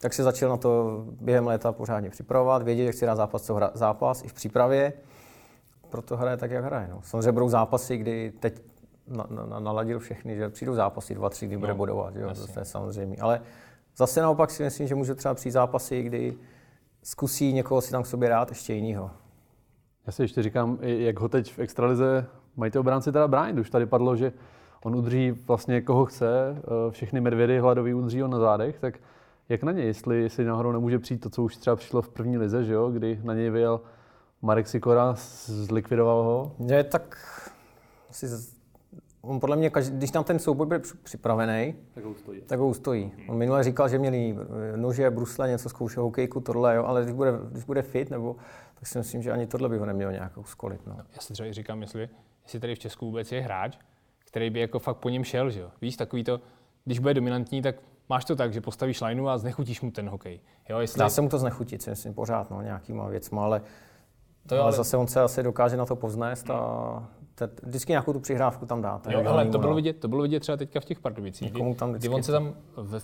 tak 0.02 0.14
se 0.14 0.24
začal 0.24 0.50
na 0.50 0.58
to 0.58 1.04
během 1.22 1.48
léta 1.48 1.72
pořádně 1.72 2.10
připravovat, 2.10 2.62
věděl, 2.62 2.86
jak 2.86 2.96
si 2.96 3.06
dá 3.06 3.16
zápas, 3.16 3.42
co 3.44 3.56
hra, 3.56 3.72
zápas 3.74 4.24
i 4.24 4.28
v 4.28 4.34
přípravě, 4.34 4.94
proto 5.90 6.18
hraje 6.18 6.38
tak, 6.38 6.52
jak 6.52 6.66
hraje. 6.66 6.88
No. 6.92 7.02
Samozřejmě 7.04 7.32
budou 7.32 7.50
zápasy, 7.50 7.98
kdy 7.98 8.34
teď 8.40 8.62
na, 9.08 9.28
na, 9.30 9.46
na, 9.46 9.60
naladil 9.60 10.00
všechny, 10.00 10.36
že 10.36 10.50
přijdou 10.50 10.76
zápasy 10.76 11.16
dva, 11.16 11.30
tři, 11.30 11.48
kdy 11.48 11.58
bude 11.58 11.74
bodovat, 11.74 12.14
že 12.14 12.22
jo? 12.22 12.30
to 12.54 12.60
je 12.60 12.66
samozřejmě. 12.66 13.18
Ale 13.20 13.42
zase 13.98 14.22
naopak 14.22 14.52
si 14.52 14.64
myslím, 14.64 14.88
že 14.88 14.96
může 14.96 15.16
třeba 15.16 15.34
přijít 15.34 15.52
zápasy, 15.52 16.04
kdy 16.04 16.38
zkusí 17.04 17.54
někoho 17.54 17.82
si 17.82 17.92
tam 17.92 18.04
k 18.04 18.08
sobě 18.08 18.30
dát 18.30 18.50
ještě 18.50 18.74
jinýho. 18.74 19.12
Já 20.06 20.12
si 20.12 20.22
ještě 20.22 20.44
říkám, 20.44 20.78
jak 20.82 21.20
ho 21.20 21.30
teď 21.30 21.54
v 21.54 21.60
extralize 21.60 22.26
mají 22.56 22.72
ty 22.72 22.80
obránci 22.80 23.12
teda 23.12 23.28
bránit. 23.28 23.60
Už 23.60 23.70
tady 23.70 23.86
padlo, 23.86 24.16
že 24.16 24.34
on 24.84 24.96
udrží 24.96 25.32
vlastně 25.32 25.82
koho 25.82 26.06
chce, 26.06 26.56
eh, 26.58 26.92
všechny 26.92 27.22
medvědy 27.22 27.60
hladový 27.60 27.94
udrží 27.94 28.24
on 28.24 28.32
na 28.32 28.40
zádech, 28.40 28.80
tak 28.80 29.00
jak 29.50 29.64
na 29.64 29.72
něj, 29.72 29.86
jestli, 29.86 30.22
jestli 30.22 30.46
náhodou 30.46 30.72
nemůže 30.72 31.00
přijít 31.00 31.20
to, 31.20 31.30
co 31.30 31.44
už 31.44 31.58
třeba 31.58 31.76
přišlo 31.76 32.02
v 32.02 32.10
první 32.10 32.38
lize, 32.38 32.64
že 32.64 32.74
jo, 32.74 32.90
kdy 32.90 33.20
na 33.24 33.34
něj 33.34 33.50
vyjel 33.50 33.82
Marek 34.42 34.68
Sikora, 34.68 35.16
zlikvidoval 35.46 36.24
ho. 36.24 36.56
Je 36.66 36.84
tak 36.84 37.18
asi 38.10 38.28
on 39.22 39.40
podle 39.40 39.56
mě, 39.56 39.70
každý, 39.70 39.98
když 39.98 40.12
tam 40.12 40.24
ten 40.24 40.40
souboj 40.40 40.68
bude 40.68 40.80
při- 40.80 40.98
připravený, 41.04 41.76
Tak 41.94 42.04
ho 42.04 42.16
stojí. 42.16 42.42
tak 42.42 42.60
ho 42.60 42.68
ustojí. 42.68 43.12
On 43.28 43.38
minule 43.38 43.64
říkal, 43.64 43.90
že 43.90 43.98
měli 44.00 44.36
eh, 44.74 44.78
nože, 44.78 45.10
brusle, 45.12 45.48
něco 45.50 45.70
zkoušel 45.70 46.04
hokejku, 46.04 46.40
tohle, 46.40 46.76
jo, 46.76 46.84
ale 46.86 47.02
když 47.04 47.14
bude, 47.16 47.32
když 47.52 47.64
bude 47.64 47.82
fit, 47.82 48.10
nebo, 48.10 48.36
tak 48.76 48.88
si 48.88 48.98
myslím, 48.98 49.22
že 49.22 49.32
ani 49.32 49.48
tohle 49.48 49.70
by 49.70 49.78
ho 49.78 49.86
nemělo 49.86 50.12
nějak 50.12 50.38
uskolit. 50.38 50.88
No. 50.88 50.98
Já 51.16 51.20
si 51.22 51.34
třeba 51.34 51.50
i 51.50 51.54
říkám, 51.54 51.82
jestli, 51.82 52.10
jestli 52.44 52.60
tady 52.60 52.76
v 52.76 52.80
Česku 52.80 53.06
vůbec 53.06 53.32
je 53.32 53.42
hráč, 53.42 53.78
který 54.28 54.50
by 54.50 54.60
jako 54.60 54.80
fakt 54.80 54.98
po 54.98 55.10
něm 55.10 55.24
šel, 55.24 55.50
že 55.50 55.60
jo. 55.60 55.70
Víš, 55.82 55.98
takový 55.98 56.24
to, 56.24 56.42
když 56.86 57.00
bude 57.00 57.14
dominantní, 57.14 57.62
tak 57.62 57.76
máš 58.10 58.26
to 58.26 58.36
tak, 58.36 58.54
že 58.54 58.62
postavíš 58.62 59.02
lineu 59.02 59.28
a 59.28 59.38
znechutíš 59.38 59.82
mu 59.82 59.92
ten 59.92 60.10
hokej. 60.10 60.40
Jo, 60.70 60.80
jestli, 60.80 61.00
Dá 61.00 61.10
se 61.10 61.22
mu 61.22 61.30
to 61.30 61.38
znechutit, 61.38 61.82
si 61.82 61.90
myslím, 61.90 62.14
pořád, 62.14 62.50
no, 62.52 62.62
nějakýma 62.62 63.08
věcma, 63.08 63.44
ale, 63.44 63.62
to 64.48 64.56
jo, 64.56 64.62
ale 64.62 64.68
ale, 64.70 64.78
zase 64.78 64.98
on 64.98 65.08
se 65.08 65.22
asi 65.22 65.44
dokáže 65.44 65.78
na 65.78 65.86
to 65.86 65.96
povznést 65.96 66.50
a 66.50 67.10
te, 67.48 67.68
vždycky 67.68 67.92
nějakou 67.92 68.14
tu 68.14 68.20
přihrávku 68.20 68.66
tam 68.66 68.82
dá. 68.82 69.02
jo, 69.10 69.24
ale 69.28 69.46
to 69.46 69.60
bylo, 69.60 69.76
vidět, 69.76 70.00
to 70.00 70.08
bylo 70.08 70.22
vidět 70.22 70.40
třeba 70.40 70.58
teďka 70.58 70.80
v 70.80 70.86
těch 70.86 71.00
Pardubicích, 71.00 71.52
kdy, 71.52 71.76
tam 71.76 71.94
kdy 71.94 72.10
on 72.10 72.24
se 72.24 72.32
tam, 72.32 72.56
ve, 72.78 73.00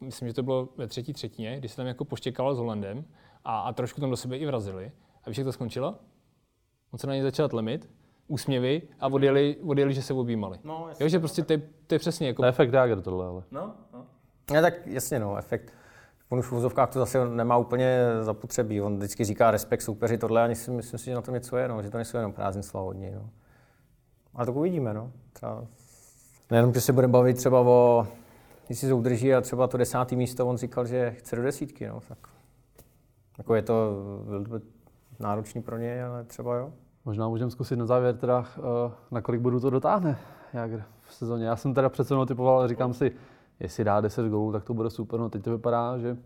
myslím, 0.00 0.28
že 0.28 0.34
to 0.34 0.42
bylo 0.42 0.68
ve 0.76 0.86
třetí 0.86 1.12
třetině, 1.12 1.58
kdy 1.58 1.68
se 1.68 1.76
tam 1.76 1.86
jako 1.86 2.04
poštěkával 2.04 2.54
s 2.54 2.58
Holandem 2.58 3.04
a, 3.44 3.60
a 3.60 3.72
trošku 3.72 4.00
tam 4.00 4.10
do 4.10 4.16
sebe 4.16 4.36
i 4.36 4.46
vrazili. 4.46 4.92
A 5.24 5.30
víš, 5.30 5.38
jak 5.38 5.44
to 5.44 5.52
skončilo? 5.52 5.94
On 6.92 6.98
se 6.98 7.06
na 7.06 7.14
ně 7.14 7.22
začal 7.22 7.48
tlemit, 7.48 7.90
úsměvy 8.28 8.82
a 9.00 9.08
odjeli, 9.08 9.56
odjeli 9.66 9.94
že 9.94 10.02
se 10.02 10.14
objímali. 10.14 10.58
No, 10.64 10.88
jo, 11.00 11.08
že 11.08 11.18
prostě 11.18 11.42
to 11.42 11.52
je, 11.52 11.62
to 11.86 11.94
je 11.94 11.98
přesně 11.98 12.26
jako 12.26 12.42
To 12.42 12.46
je 12.46 12.48
efekt 12.48 12.72
Jager 12.72 13.00
tohle, 13.00 13.26
ale. 13.26 13.42
Ne, 14.50 14.62
tak 14.62 14.86
jasně, 14.86 15.18
no, 15.18 15.36
efekt. 15.36 15.72
On 16.28 16.38
už 16.38 16.46
v 16.46 16.52
úzovkách 16.52 16.92
to 16.92 16.98
zase 16.98 17.28
nemá 17.28 17.56
úplně 17.56 17.98
zapotřebí. 18.20 18.80
On 18.80 18.96
vždycky 18.96 19.24
říká 19.24 19.50
respekt 19.50 19.80
soupeři, 19.80 20.18
tohle, 20.18 20.50
a 20.50 20.54
si 20.54 20.70
myslím 20.70 20.98
si, 20.98 21.04
že 21.04 21.14
na 21.14 21.22
tom 21.22 21.34
něco 21.34 21.56
je, 21.56 21.68
no, 21.68 21.82
že 21.82 21.90
to 21.90 21.98
nejsou 21.98 22.16
jenom 22.16 22.32
prázdný 22.32 22.62
slova 22.62 22.86
od 22.86 22.92
něj. 22.92 23.12
No. 23.14 23.30
Ale 24.36 24.46
tak 24.46 24.56
uvidíme, 24.56 24.94
no. 24.94 25.12
Třeba... 25.32 25.64
Nejenom, 26.50 26.74
že 26.74 26.80
se 26.80 26.92
budeme 26.92 27.12
bavit 27.12 27.36
třeba 27.36 27.60
o, 27.60 28.06
jestli 28.68 28.88
se 28.88 28.94
udrží 28.94 29.34
a 29.34 29.40
třeba 29.40 29.66
to 29.66 29.76
desátý 29.76 30.16
místo, 30.16 30.46
on 30.46 30.56
říkal, 30.56 30.86
že 30.86 31.10
chce 31.10 31.36
do 31.36 31.42
desítky, 31.42 31.86
no, 31.86 32.00
tak 32.08 32.18
jako 33.38 33.54
je 33.54 33.62
to 33.62 34.02
náročný 35.20 35.62
pro 35.62 35.78
něj, 35.78 36.02
ale 36.02 36.24
třeba 36.24 36.56
jo. 36.56 36.72
Možná 37.04 37.28
můžeme 37.28 37.50
zkusit 37.50 37.76
na 37.76 37.86
závěr 37.86 38.16
teda, 38.16 38.44
eh, 38.58 38.92
na 39.10 39.20
kolik 39.20 39.40
bodů 39.40 39.60
to 39.60 39.70
dotáhne 39.70 40.18
Jager 40.52 40.84
v 41.02 41.14
sezóně. 41.14 41.46
Já 41.46 41.56
jsem 41.56 41.74
teda 41.74 41.88
přece 41.88 42.14
jenom 42.14 42.26
typoval, 42.26 42.58
ale 42.58 42.68
říkám 42.68 42.94
si, 42.94 43.12
jestli 43.60 43.84
dá 43.84 44.00
10 44.00 44.28
gólů, 44.28 44.52
tak 44.52 44.64
to 44.64 44.74
bude 44.74 44.90
super. 44.90 45.20
No 45.20 45.30
teď 45.30 45.42
to 45.42 45.50
vypadá, 45.50 45.98
že, 45.98 46.16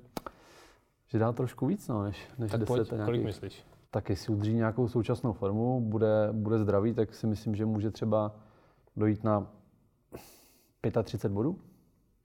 že 1.08 1.18
dá 1.18 1.32
trošku 1.32 1.66
víc, 1.66 1.88
no, 1.88 2.02
než, 2.02 2.28
než 2.38 2.50
tak 2.50 2.60
10. 2.60 2.66
pojď, 2.68 2.90
nějakých- 2.90 3.04
kolik 3.04 3.24
myslíš? 3.24 3.64
Tak 3.90 4.10
jestli 4.10 4.34
udrží 4.34 4.54
nějakou 4.54 4.88
současnou 4.88 5.32
formu, 5.32 5.80
bude, 5.80 6.28
bude 6.32 6.58
zdravý, 6.58 6.94
tak 6.94 7.14
si 7.14 7.26
myslím, 7.26 7.54
že 7.54 7.66
může 7.66 7.90
třeba 7.90 8.34
dojít 8.96 9.24
na 9.24 9.46
35 11.02 11.34
bodů. 11.34 11.58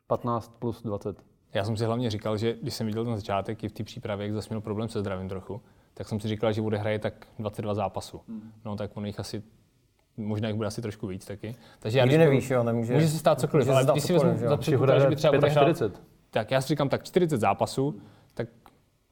15 0.07 0.55
plus 0.59 0.83
20. 0.83 1.23
Já 1.53 1.63
jsem 1.63 1.77
si 1.77 1.85
hlavně 1.85 2.09
říkal, 2.09 2.37
že 2.37 2.57
když 2.61 2.73
jsem 2.73 2.87
viděl 2.87 3.05
ten 3.05 3.15
začátek 3.15 3.63
i 3.63 3.69
v 3.69 3.71
té 3.71 3.83
přípravě, 3.83 4.25
jak 4.25 4.33
zase 4.33 4.47
měl 4.49 4.61
problém 4.61 4.89
se 4.89 4.99
zdravím 4.99 5.29
trochu, 5.29 5.61
tak 5.93 6.07
jsem 6.07 6.19
si 6.19 6.27
říkal, 6.27 6.53
že 6.53 6.61
bude 6.61 6.77
hraje 6.77 6.99
tak 6.99 7.27
22 7.39 7.73
zápasů. 7.73 8.21
No 8.65 8.75
tak 8.75 8.97
on 8.97 9.05
jich 9.05 9.19
asi, 9.19 9.43
možná 10.17 10.47
jich 10.47 10.55
bude 10.57 10.67
asi 10.67 10.81
trošku 10.81 11.07
víc 11.07 11.25
taky. 11.25 11.55
Takže 11.79 11.99
já 11.99 12.05
Nikdy 12.05 12.17
když- 12.17 12.27
nevíš, 12.27 12.49
jo, 12.49 12.63
nemůže. 12.63 12.93
Může 12.93 13.07
se 13.07 13.17
stát 13.17 13.39
cokoliv, 13.39 13.69
ale 13.69 13.85
když 13.91 14.03
si 14.03 14.13
vezmu 14.13 14.37
za 14.37 14.57
předpoklad, 14.57 14.99
že 14.99 15.07
by 15.07 15.15
třeba 15.15 15.33
bude 15.33 15.49
hrát, 15.49 15.63
45. 15.63 16.01
tak 16.29 16.51
já 16.51 16.61
si 16.61 16.67
říkám 16.67 16.89
tak 16.89 17.03
40 17.03 17.37
zápasů, 17.37 17.99
tak 18.33 18.47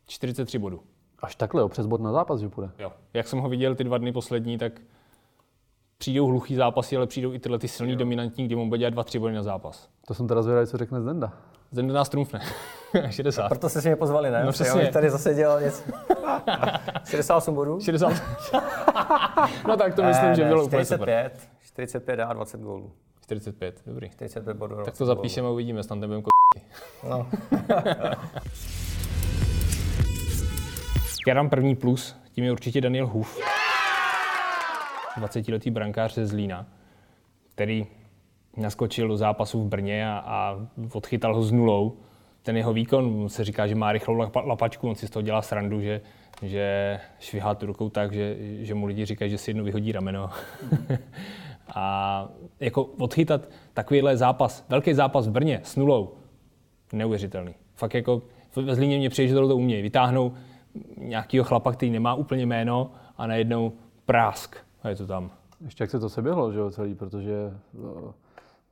43 0.05 0.59
bodů. 0.59 0.81
Až 1.23 1.35
takhle, 1.35 1.61
jo, 1.61 1.69
přes 1.69 1.85
bod 1.85 2.01
na 2.01 2.11
zápas, 2.11 2.39
že 2.39 2.49
půjde. 2.49 2.71
Jo. 2.79 2.91
Jak 3.13 3.27
jsem 3.27 3.39
ho 3.39 3.49
viděl 3.49 3.75
ty 3.75 3.83
dva 3.83 3.97
dny 3.97 4.11
poslední, 4.11 4.57
tak 4.57 4.73
přijdou 5.97 6.27
hluchý 6.27 6.55
zápasy, 6.55 6.97
ale 6.97 7.07
přijdou 7.07 7.33
i 7.33 7.39
tyhle 7.39 7.59
ty 7.59 7.67
silný 7.67 7.95
dominantní, 7.95 8.45
kdy 8.45 8.55
mu 8.55 8.67
bude 8.69 8.77
dělat 8.79 8.89
dva, 8.93 9.03
tři 9.03 9.19
body 9.19 9.33
na 9.33 9.43
zápas. 9.43 9.89
To 10.07 10.13
jsem 10.13 10.27
teda 10.27 10.41
zvědavý, 10.41 10.67
co 10.67 10.77
řekne 10.77 11.01
Zdenda. 11.01 11.33
Zem 11.71 11.87
nás 11.87 12.09
trumfne. 12.09 12.39
60. 13.09 13.47
Proto 13.49 13.69
jste 13.69 13.81
si 13.81 13.87
mě 13.87 13.95
pozvali, 13.95 14.31
ne? 14.31 14.39
No, 14.39 14.45
Jo, 14.45 14.51
přesně. 14.51 14.87
tady 14.87 15.09
zase 15.09 15.33
dělal 15.33 15.61
něco. 15.61 15.83
68 17.05 17.55
bodů? 17.55 17.79
60. 17.79 18.13
no 19.67 19.77
tak 19.77 19.95
to 19.95 20.03
myslím, 20.03 20.29
Ne, 20.29 20.35
že 20.35 20.43
ne, 20.43 20.49
bylo 20.49 20.65
úplně 20.65 20.85
super. 20.85 21.09
45. 21.09 21.49
45 21.61 22.15
dá 22.15 22.33
20 22.33 22.61
gólů. 22.61 22.91
45, 23.21 23.81
dobrý. 23.85 24.09
45 24.09 24.57
bodů. 24.57 24.75
Tak 24.85 24.97
to 24.97 25.05
zapíšeme 25.05 25.47
a 25.47 25.51
uvidíme, 25.51 25.83
snad 25.83 25.95
nebudeme 25.95 26.23
No. 27.09 27.27
Já 31.27 31.33
dám 31.33 31.49
první 31.49 31.75
plus, 31.75 32.15
tím 32.31 32.43
je 32.43 32.51
určitě 32.51 32.81
Daniel 32.81 33.07
Huf. 33.07 33.39
20-letý 35.19 35.71
brankář 35.71 36.13
ze 36.13 36.27
Zlína, 36.27 36.65
který 37.55 37.87
naskočil 38.57 39.07
do 39.07 39.17
zápasu 39.17 39.63
v 39.63 39.67
Brně 39.67 40.09
a, 40.09 40.17
a 40.17 40.57
odchytal 40.93 41.35
ho 41.35 41.43
s 41.43 41.51
nulou. 41.51 41.97
Ten 42.41 42.57
jeho 42.57 42.73
výkon, 42.73 43.29
se 43.29 43.43
říká, 43.43 43.67
že 43.67 43.75
má 43.75 43.91
rychlou 43.91 44.15
lapa- 44.15 44.47
lapačku, 44.47 44.89
on 44.89 44.95
si 44.95 45.07
z 45.07 45.09
toho 45.09 45.23
dělá 45.23 45.41
srandu, 45.41 45.81
že, 45.81 46.01
že 46.41 46.99
švihá 47.19 47.55
tu 47.55 47.65
rukou 47.65 47.89
tak, 47.89 48.13
že, 48.13 48.35
že 48.39 48.73
mu 48.73 48.85
lidi 48.85 49.05
říkají, 49.05 49.31
že 49.31 49.37
si 49.37 49.49
jednou 49.49 49.63
vyhodí 49.63 49.91
rameno. 49.91 50.29
a 51.75 52.27
jako 52.59 52.83
odchytat 52.83 53.49
takovýhle 53.73 54.17
zápas, 54.17 54.65
velký 54.69 54.93
zápas 54.93 55.27
v 55.27 55.31
Brně 55.31 55.61
s 55.63 55.75
nulou, 55.75 56.13
neuvěřitelný. 56.93 57.55
Fakt 57.75 57.93
jako 57.93 58.21
ve 58.55 58.75
Zlíně 58.75 58.97
mě 58.97 59.09
přijde, 59.09 59.27
že 59.27 59.35
to 59.35 59.55
umějí. 59.55 59.81
Vytáhnou 59.81 60.33
nějakého 60.97 61.45
chlapa, 61.45 61.71
který 61.71 61.91
nemá 61.91 62.13
úplně 62.13 62.45
jméno 62.45 62.91
a 63.17 63.27
najednou 63.27 63.71
prásk 64.05 64.55
a 64.83 64.89
je 64.89 64.95
to 64.95 65.07
tam. 65.07 65.31
Ještě 65.61 65.83
jak 65.83 65.91
se 65.91 65.99
to 65.99 66.09
seběhlo, 66.09 66.51
že 66.51 66.59
jo, 66.59 66.71
celý, 66.71 66.95
protože 66.95 67.53
uh, 67.73 68.11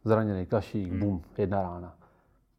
zraněný 0.03 0.45
Kašík, 0.45 0.93
bum, 0.93 1.21
jedna 1.37 1.61
rána. 1.61 1.93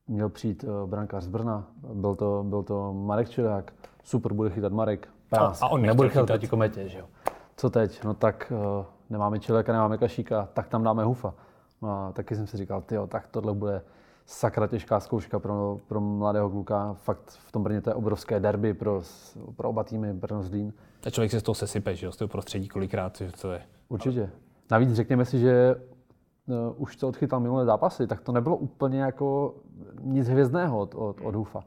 Měl 0.08 0.28
přijít 0.28 0.64
uh, 0.64 0.90
brankář 0.90 1.24
z 1.24 1.28
Brna, 1.28 1.64
byl 1.94 2.14
to, 2.14 2.44
byl 2.48 2.62
to 2.62 2.92
Marek 2.92 3.30
Čilák, 3.30 3.72
super, 4.04 4.32
bude 4.32 4.50
chytat 4.50 4.72
Marek, 4.72 5.08
prásk, 5.30 5.62
A- 5.62 5.66
a 5.66 5.68
on 5.68 5.82
nebude 5.82 6.08
chytat 6.08 6.26
proti 6.26 6.48
kometě, 6.48 6.88
že 6.88 6.98
jo. 6.98 7.06
Co 7.56 7.70
teď? 7.70 8.04
No 8.04 8.14
tak 8.14 8.52
uh, 8.78 8.84
nemáme 9.10 9.38
Čiléka, 9.40 9.72
nemáme 9.72 9.98
Kašíka, 9.98 10.48
tak 10.54 10.68
tam 10.68 10.82
dáme 10.84 11.04
Hufa. 11.04 11.34
No 11.82 11.90
a 11.90 12.12
taky 12.12 12.36
jsem 12.36 12.46
si 12.46 12.56
říkal, 12.56 12.82
tyjo, 12.82 13.06
tak 13.06 13.26
tohle 13.26 13.54
bude 13.54 13.82
sakra 14.26 14.66
těžká 14.66 15.00
zkouška 15.00 15.38
pro, 15.38 15.78
pro 15.88 16.00
mladého 16.00 16.50
kluka. 16.50 16.92
Fakt 16.92 17.30
v 17.30 17.52
tom 17.52 17.62
Brně 17.62 17.80
to 17.80 17.90
je 17.90 17.94
obrovské 17.94 18.40
derby 18.40 18.74
pro, 18.74 19.02
pro 19.56 19.68
oba 19.68 19.84
týmy 19.84 20.12
Brno 20.12 20.42
Zlín. 20.42 20.72
A 21.06 21.10
člověk 21.10 21.30
se 21.30 21.40
z 21.40 21.42
toho 21.42 21.54
sesype, 21.54 21.94
že 21.94 22.06
jo, 22.06 22.12
z 22.12 22.16
toho 22.16 22.28
prostředí 22.28 22.68
kolikrát, 22.68 23.16
že 23.16 23.32
to 23.40 23.52
je. 23.52 23.62
Určitě. 23.88 24.30
Navíc 24.70 24.92
řekněme 24.92 25.24
si, 25.24 25.38
že 25.38 25.74
uh, 26.46 26.82
už 26.82 26.96
co 26.96 27.08
odchytal 27.08 27.40
minulé 27.40 27.64
zápasy, 27.64 28.06
tak 28.06 28.20
to 28.20 28.32
nebylo 28.32 28.56
úplně 28.56 29.00
jako 29.00 29.54
nic 30.00 30.28
hvězdného 30.28 30.78
od, 30.78 30.94
od, 30.94 31.20
od 31.22 31.34
Hufa. 31.34 31.64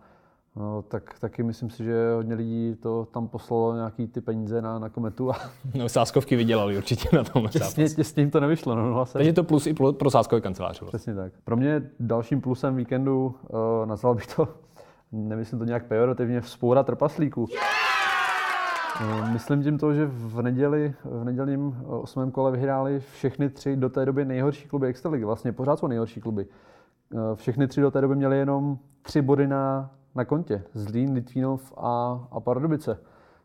No, 0.57 0.81
tak 0.81 1.19
taky 1.19 1.43
myslím 1.43 1.69
si, 1.69 1.83
že 1.83 2.13
hodně 2.15 2.35
lidí 2.35 2.75
to 2.81 3.07
tam 3.11 3.27
poslalo 3.27 3.75
nějaký 3.75 4.07
ty 4.07 4.21
peníze 4.21 4.61
na, 4.61 4.79
na 4.79 4.89
kometu 4.89 5.31
a 5.31 5.35
No, 5.73 5.89
sáskovky 5.89 6.35
vydělali 6.35 6.77
určitě 6.77 7.09
na 7.13 7.23
tomhle 7.23 7.51
těsně, 7.51 7.89
těsně 7.89 8.23
jim 8.23 8.31
to 8.31 8.39
nevyšlo. 8.39 8.75
No, 8.75 8.89
no, 8.89 9.05
Takže 9.05 9.33
to 9.33 9.43
plus 9.43 9.67
i 9.67 9.73
pro, 9.73 9.93
pro 9.93 10.11
sáskové 10.11 10.41
kanceláře. 10.41 10.79
Vlastně. 10.81 10.97
Přesně 10.97 11.15
tak. 11.15 11.33
Pro 11.43 11.57
mě 11.57 11.89
dalším 11.99 12.41
plusem 12.41 12.75
víkendu, 12.75 13.35
uh, 13.47 13.85
nazval 13.85 14.15
bych 14.15 14.35
to, 14.35 14.47
nemyslím 15.11 15.59
to 15.59 15.65
nějak 15.65 15.85
pejorativně, 15.85 16.41
vzpoura 16.41 16.83
trpaslíků. 16.83 17.43
Uh, 19.01 19.29
myslím 19.33 19.63
tím 19.63 19.77
to, 19.77 19.93
že 19.93 20.05
v 20.05 20.41
neděli, 20.41 20.93
v 21.03 21.23
nedělním 21.23 21.67
uh, 21.67 21.75
osmém 22.03 22.31
kole 22.31 22.51
vyhráli 22.51 22.99
všechny 22.99 23.49
tři 23.49 23.75
do 23.75 23.89
té 23.89 24.05
doby 24.05 24.25
nejhorší 24.25 24.67
kluby 24.67 24.87
Extraligy. 24.87 25.25
Vlastně 25.25 25.51
pořád 25.51 25.79
jsou 25.79 25.87
nejhorší 25.87 26.21
kluby. 26.21 26.47
Uh, 27.13 27.21
všechny 27.35 27.67
tři 27.67 27.81
do 27.81 27.91
té 27.91 28.01
doby 28.01 28.15
měli 28.15 28.37
jenom 28.37 28.77
tři 29.01 29.21
body 29.21 29.47
na, 29.47 29.91
na 30.15 30.25
kontě. 30.25 30.63
Zlín, 30.73 31.13
Litvínov 31.13 31.73
a, 31.77 32.27
a 32.31 32.39
Pardubice. 32.39 32.99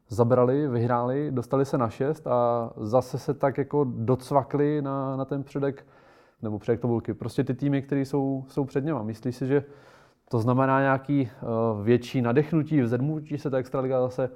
Zabrali, 0.09 0.69
vyhráli, 0.69 1.31
dostali 1.31 1.65
se 1.65 1.79
na 1.79 1.89
šest 1.89 2.27
a 2.27 2.71
zase 2.77 3.19
se 3.19 3.35
tak 3.35 3.59
jako 3.59 3.87
docvakli 3.89 4.83
na, 4.83 5.17
na 5.17 5.25
ten 5.25 5.43
předek 5.43 5.87
nebo 6.43 6.59
předek 6.59 6.81
tabulky. 6.81 7.15
Prostě 7.15 7.45
ty 7.45 7.55
týmy, 7.55 7.83
které 7.83 8.01
jsou, 8.01 8.45
jsou 8.49 8.65
před 8.65 8.85
něma. 8.85 9.03
Myslíš 9.03 9.37
si, 9.37 9.47
že 9.47 9.65
to 10.29 10.39
znamená 10.39 10.81
nějaký 10.81 11.31
uh, 11.43 11.85
větší 11.85 12.23
nadechnutí, 12.23 12.81
vzedmutí 12.81 13.39
se 13.39 13.51
ta 13.51 13.57
extraliga 13.57 14.01
zase, 14.01 14.31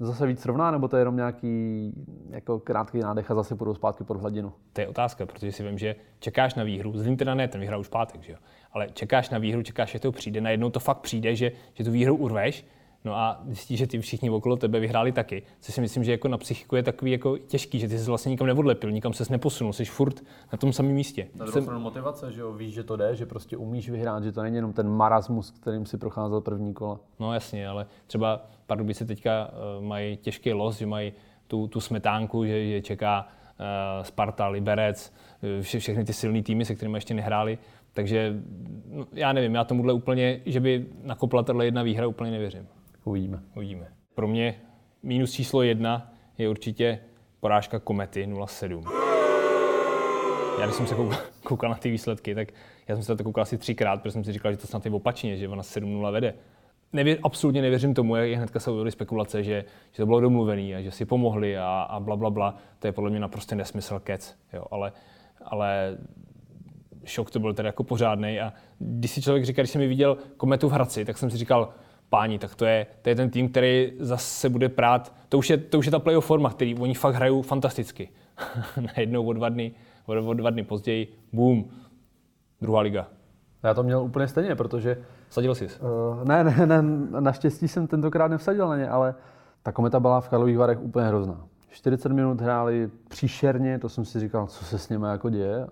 zase 0.00 0.26
víc 0.26 0.46
rovná, 0.46 0.70
nebo 0.70 0.88
to 0.88 0.96
je 0.96 1.00
jenom 1.00 1.16
nějaký 1.16 1.92
jako 2.30 2.58
krátký 2.58 2.98
nádech 2.98 3.30
a 3.30 3.34
zase 3.34 3.56
půjdou 3.56 3.74
zpátky 3.74 4.04
pod 4.04 4.16
hladinu? 4.16 4.52
To 4.72 4.80
je 4.80 4.88
otázka, 4.88 5.26
protože 5.26 5.52
si 5.52 5.62
vím, 5.62 5.78
že 5.78 5.96
čekáš 6.18 6.54
na 6.54 6.64
výhru, 6.64 6.92
Zlín 6.98 7.16
teda 7.16 7.34
ne, 7.34 7.48
ten 7.48 7.60
vyhrál 7.60 7.80
už 7.80 7.88
pátek, 7.88 8.22
že 8.22 8.32
jo? 8.32 8.38
ale 8.72 8.88
čekáš 8.92 9.30
na 9.30 9.38
výhru, 9.38 9.62
čekáš, 9.62 9.90
že 9.90 9.98
to 9.98 10.12
přijde, 10.12 10.40
najednou 10.40 10.70
to 10.70 10.80
fakt 10.80 10.98
přijde, 10.98 11.36
že, 11.36 11.52
že 11.74 11.84
tu 11.84 11.90
výhru 11.90 12.16
urveš, 12.16 12.66
no 13.04 13.16
a 13.16 13.42
zjistíš, 13.46 13.78
že 13.78 13.86
ty 13.86 14.00
všichni 14.00 14.30
okolo 14.30 14.56
tebe 14.56 14.80
vyhráli 14.80 15.12
taky, 15.12 15.42
což 15.60 15.74
si 15.74 15.80
myslím, 15.80 16.04
že 16.04 16.12
jako 16.12 16.28
na 16.28 16.38
psychiku 16.38 16.76
je 16.76 16.82
takový 16.82 17.10
jako 17.10 17.38
těžký, 17.38 17.78
že 17.78 17.88
ty 17.88 17.98
jsi 17.98 18.06
vlastně 18.06 18.30
nikam 18.30 18.46
neodlepil, 18.46 18.90
nikam 18.90 19.12
ses 19.12 19.28
neposunul, 19.28 19.72
jsi 19.72 19.84
furt 19.84 20.22
na 20.52 20.58
tom 20.58 20.72
samém 20.72 20.92
místě. 20.92 21.28
Na 21.34 21.44
druhou 21.44 21.62
stranu 21.62 21.80
motivace, 21.80 22.32
že 22.32 22.40
jo, 22.40 22.52
víš, 22.52 22.74
že 22.74 22.82
to 22.82 22.96
jde, 22.96 23.16
že 23.16 23.26
prostě 23.26 23.56
umíš 23.56 23.90
vyhrát, 23.90 24.24
že 24.24 24.32
to 24.32 24.42
není 24.42 24.56
jenom 24.56 24.72
ten 24.72 24.88
marasmus, 24.88 25.50
kterým 25.50 25.86
si 25.86 25.98
procházel 25.98 26.40
první 26.40 26.74
kola. 26.74 27.00
No 27.20 27.34
jasně, 27.34 27.68
ale 27.68 27.86
třeba 28.06 28.46
Pardubice 28.66 29.04
teďka 29.04 29.50
uh, 29.78 29.84
mají 29.84 30.16
těžký 30.16 30.52
los, 30.52 30.78
že 30.78 30.86
mají 30.86 31.12
tu, 31.46 31.68
tu 31.68 31.80
smetánku, 31.80 32.44
že, 32.44 32.66
že 32.66 32.82
čeká 32.82 33.26
uh, 33.26 34.04
Sparta, 34.04 34.48
Liberec, 34.48 35.12
uh, 35.42 35.62
vše, 35.62 35.78
všechny 35.78 36.04
ty 36.04 36.12
silné 36.12 36.42
týmy, 36.42 36.64
se 36.64 36.74
kterými 36.74 36.96
ještě 36.96 37.14
nehráli. 37.14 37.58
Takže 37.92 38.34
no, 38.90 39.06
já 39.12 39.32
nevím, 39.32 39.54
já 39.54 39.64
tomuhle 39.64 39.92
úplně, 39.92 40.40
že 40.46 40.60
by 40.60 40.86
nakopla 41.02 41.42
tahle 41.42 41.64
jedna 41.64 41.82
výhra, 41.82 42.06
úplně 42.06 42.30
nevěřím. 42.30 42.68
Uvidíme. 43.04 43.42
Uvidíme. 43.56 43.86
Pro 44.14 44.28
mě 44.28 44.54
minus 45.02 45.32
číslo 45.32 45.62
jedna 45.62 46.12
je 46.38 46.48
určitě 46.48 46.98
porážka 47.40 47.78
Komety 47.78 48.26
0,7. 48.26 49.02
Já 50.60 50.66
když 50.66 50.76
jsem 50.76 50.86
se 50.86 50.94
koukal, 50.94 51.18
koukal 51.42 51.70
na 51.70 51.76
ty 51.76 51.90
výsledky, 51.90 52.34
tak 52.34 52.48
já 52.88 52.96
jsem 52.96 53.04
se 53.04 53.16
to 53.16 53.24
koukal 53.24 53.42
asi 53.42 53.58
třikrát, 53.58 54.02
protože 54.02 54.12
jsem 54.12 54.24
si 54.24 54.32
říkal, 54.32 54.52
že 54.52 54.58
to 54.58 54.66
snad 54.66 54.84
je 54.84 54.92
opačně, 54.92 55.36
že 55.36 55.48
ona 55.48 55.62
7-0 55.62 56.12
vede. 56.12 56.34
Nevě, 56.92 57.18
absolutně 57.22 57.62
nevěřím 57.62 57.94
tomu, 57.94 58.16
jak 58.16 58.30
hnedka 58.30 58.60
se 58.60 58.70
objevily 58.70 58.90
spekulace, 58.90 59.42
že, 59.42 59.64
že 59.92 59.96
to 59.96 60.06
bylo 60.06 60.20
domluvené 60.20 60.76
a 60.76 60.82
že 60.82 60.90
si 60.90 61.04
pomohli 61.04 61.58
a, 61.58 61.82
a 61.82 62.00
bla, 62.00 62.16
bla, 62.16 62.30
bla. 62.30 62.56
To 62.78 62.86
je 62.86 62.92
podle 62.92 63.10
mě 63.10 63.20
naprosto 63.20 63.54
nesmysl, 63.54 64.00
kec. 64.00 64.36
Jo. 64.52 64.64
Ale, 64.70 64.92
ale 65.44 65.98
šok 67.04 67.30
to 67.30 67.40
byl 67.40 67.54
tedy 67.54 67.68
jako 67.68 67.84
pořádný. 67.84 68.40
A 68.40 68.52
když 68.78 69.10
si 69.10 69.22
člověk 69.22 69.44
říká, 69.44 69.62
když 69.62 69.70
jsem 69.70 69.80
mi 69.80 69.86
viděl 69.86 70.18
kometu 70.36 70.68
v 70.68 70.72
Hradci, 70.72 71.04
tak 71.04 71.18
jsem 71.18 71.30
si 71.30 71.36
říkal, 71.36 71.72
páni, 72.12 72.38
tak 72.38 72.54
to 72.54 72.64
je, 72.64 72.86
to 73.02 73.08
je 73.08 73.14
ten 73.14 73.30
tým, 73.30 73.48
který 73.48 73.92
zase 73.98 74.48
bude 74.48 74.68
prát. 74.68 75.12
To 75.28 75.38
už 75.38 75.50
je, 75.50 75.56
to 75.56 75.78
už 75.78 75.86
je 75.86 75.92
ta 75.92 75.98
playoff 75.98 76.26
forma, 76.26 76.50
který 76.50 76.74
oni 76.74 76.94
fakt 76.94 77.14
hrajou 77.14 77.42
fantasticky. 77.42 78.08
Najednou 78.96 79.26
o 79.26 79.32
dva 79.32 79.48
dny, 79.48 79.72
o, 80.06 80.12
o 80.12 80.34
dva 80.34 80.50
dny 80.50 80.64
později, 80.64 81.08
boom, 81.32 81.64
druhá 82.60 82.80
liga. 82.80 83.08
Já 83.62 83.74
to 83.74 83.82
měl 83.82 84.02
úplně 84.02 84.28
stejně, 84.28 84.54
protože 84.54 84.96
Sadil 85.32 85.54
jsi? 85.54 85.66
Uh, 85.66 86.24
ne, 86.24 86.44
ne, 86.44 86.66
ne, 86.66 86.82
naštěstí 87.20 87.68
jsem 87.68 87.86
tentokrát 87.86 88.28
nevsadil 88.28 88.68
na 88.68 88.76
ně, 88.76 88.88
ale 88.88 89.14
ta 89.62 89.72
kometa 89.72 90.00
byla 90.00 90.20
v 90.20 90.28
Karlových 90.28 90.58
Varech 90.58 90.80
úplně 90.80 91.06
hrozná. 91.06 91.46
40 91.70 92.12
minut 92.12 92.40
hráli 92.40 92.90
příšerně, 93.08 93.78
to 93.78 93.88
jsem 93.88 94.04
si 94.04 94.20
říkal, 94.20 94.46
co 94.46 94.64
se 94.64 94.78
s 94.78 94.88
nimi 94.88 95.06
jako 95.06 95.30
děje. 95.30 95.66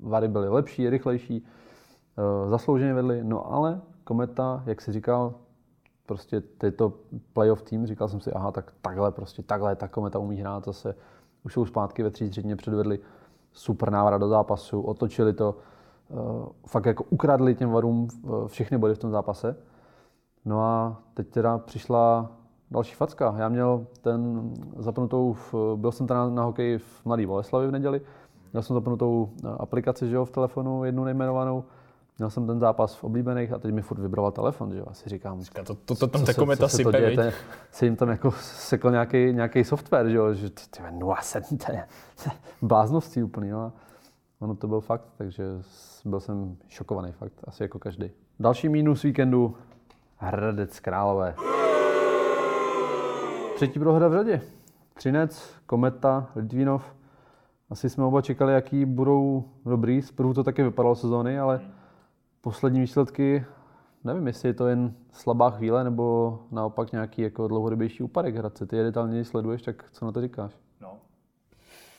Vary 0.00 0.28
byly 0.28 0.48
lepší, 0.48 0.90
rychlejší, 0.90 1.42
uh, 1.42 2.50
zaslouženě 2.50 2.94
vedli, 2.94 3.24
no 3.24 3.52
ale 3.52 3.80
kometa, 4.04 4.62
jak 4.66 4.80
si 4.80 4.92
říkal, 4.92 5.34
prostě 6.06 6.40
tyto 6.40 6.92
playoff 7.32 7.62
tým, 7.62 7.86
říkal 7.86 8.08
jsem 8.08 8.20
si, 8.20 8.32
aha, 8.32 8.52
tak 8.52 8.72
takhle 8.82 9.12
prostě, 9.12 9.42
takhle 9.42 9.76
ta 9.76 9.88
kometa 9.88 10.18
umí 10.18 10.36
hrát 10.36 10.64
zase. 10.64 10.94
Už 11.44 11.52
jsou 11.52 11.66
zpátky 11.66 12.02
ve 12.02 12.10
třetině 12.10 12.56
předvedli 12.56 12.98
super 13.52 13.90
návrat 13.90 14.18
do 14.18 14.28
zápasu, 14.28 14.80
otočili 14.80 15.32
to, 15.32 15.56
uh, 16.08 16.46
fakt 16.66 16.86
jako 16.86 17.04
ukradli 17.10 17.54
těm 17.54 17.70
varům 17.70 18.08
uh, 18.22 18.46
všechny 18.46 18.78
body 18.78 18.94
v 18.94 18.98
tom 18.98 19.10
zápase. 19.10 19.56
No 20.44 20.62
a 20.62 21.02
teď 21.14 21.28
teda 21.28 21.58
přišla 21.58 22.30
další 22.70 22.94
facka. 22.94 23.34
Já 23.38 23.48
měl 23.48 23.86
ten 24.00 24.50
zapnutou, 24.76 25.32
v, 25.32 25.54
byl 25.76 25.92
jsem 25.92 26.06
teda 26.06 26.20
na, 26.24 26.30
na 26.30 26.44
hokej 26.44 26.78
v 26.78 27.04
Mladý 27.04 27.26
Boleslavi 27.26 27.66
v 27.66 27.70
neděli, 27.70 28.00
měl 28.52 28.62
jsem 28.62 28.74
zapnutou 28.74 29.30
aplikaci 29.58 30.08
že 30.08 30.16
jo, 30.16 30.24
v 30.24 30.30
telefonu, 30.30 30.84
jednu 30.84 31.04
nejmenovanou, 31.04 31.64
Měl 32.18 32.30
jsem 32.30 32.46
ten 32.46 32.58
zápas 32.60 32.94
v 32.94 33.04
oblíbených 33.04 33.52
a 33.52 33.58
teď 33.58 33.74
mi 33.74 33.82
furt 33.82 33.98
vybroval 33.98 34.32
telefon, 34.32 34.72
že 34.72 34.78
jo. 34.78 34.84
Asi 34.90 35.08
říkám, 35.08 35.40
to, 35.64 35.74
to, 35.74 35.94
to 35.94 36.06
tam 36.06 36.20
co 36.20 36.26
ta 36.26 36.32
se- 36.32 36.40
kometa 36.40 36.68
co 36.68 36.76
se 36.76 36.82
to 36.82 36.88
sype, 36.88 36.98
děje, 36.98 37.10
viď? 37.10 37.18
ten- 37.18 37.32
Se 37.70 37.84
jim 37.84 37.96
tam 37.96 38.08
jako 38.08 38.30
sekl 38.40 38.90
nějaký, 38.90 39.32
nějaký 39.32 39.64
software, 39.64 40.08
že 40.08 40.16
jo, 40.16 40.34
že 40.34 40.50
ty, 40.50 40.62
ty 40.70 40.82
07, 41.22 41.58
to 41.58 41.72
je 41.72 41.86
bláznovství 42.62 43.22
úplný, 43.22 43.50
no. 43.50 43.60
a 43.60 43.72
Ono 44.40 44.54
to 44.54 44.68
byl 44.68 44.80
fakt, 44.80 45.04
takže 45.18 45.44
byl 46.04 46.20
jsem 46.20 46.56
šokovaný 46.68 47.12
fakt, 47.12 47.32
asi 47.44 47.62
jako 47.62 47.78
každý. 47.78 48.10
Další 48.40 48.68
mínus 48.68 49.02
víkendu, 49.02 49.56
Hradec 50.16 50.80
Králové. 50.80 51.34
Třetí 53.54 53.78
prohra 53.78 54.08
v 54.08 54.12
řadě. 54.12 54.40
Třinec, 54.94 55.50
Kometa, 55.66 56.26
Litvínov. 56.36 56.94
Asi 57.70 57.90
jsme 57.90 58.04
oba 58.04 58.22
čekali, 58.22 58.52
jaký 58.52 58.84
budou 58.84 59.44
dobrý. 59.64 60.02
Zprvu 60.02 60.34
to 60.34 60.44
taky 60.44 60.62
vypadalo 60.62 60.94
sezóny, 60.94 61.38
ale 61.38 61.60
poslední 62.46 62.80
výsledky, 62.80 63.44
nevím, 64.04 64.26
jestli 64.26 64.48
je 64.48 64.54
to 64.54 64.66
jen 64.66 64.94
slabá 65.12 65.50
chvíle, 65.50 65.84
nebo 65.84 66.38
naopak 66.50 66.92
nějaký 66.92 67.22
jako 67.22 67.48
dlouhodobější 67.48 68.02
úpadek 68.02 68.36
Hradce. 68.36 68.66
Ty 68.66 68.76
je 68.76 68.82
detailně 68.82 69.24
sleduješ, 69.24 69.62
tak 69.62 69.84
co 69.92 70.04
na 70.04 70.12
to 70.12 70.20
říkáš? 70.20 70.52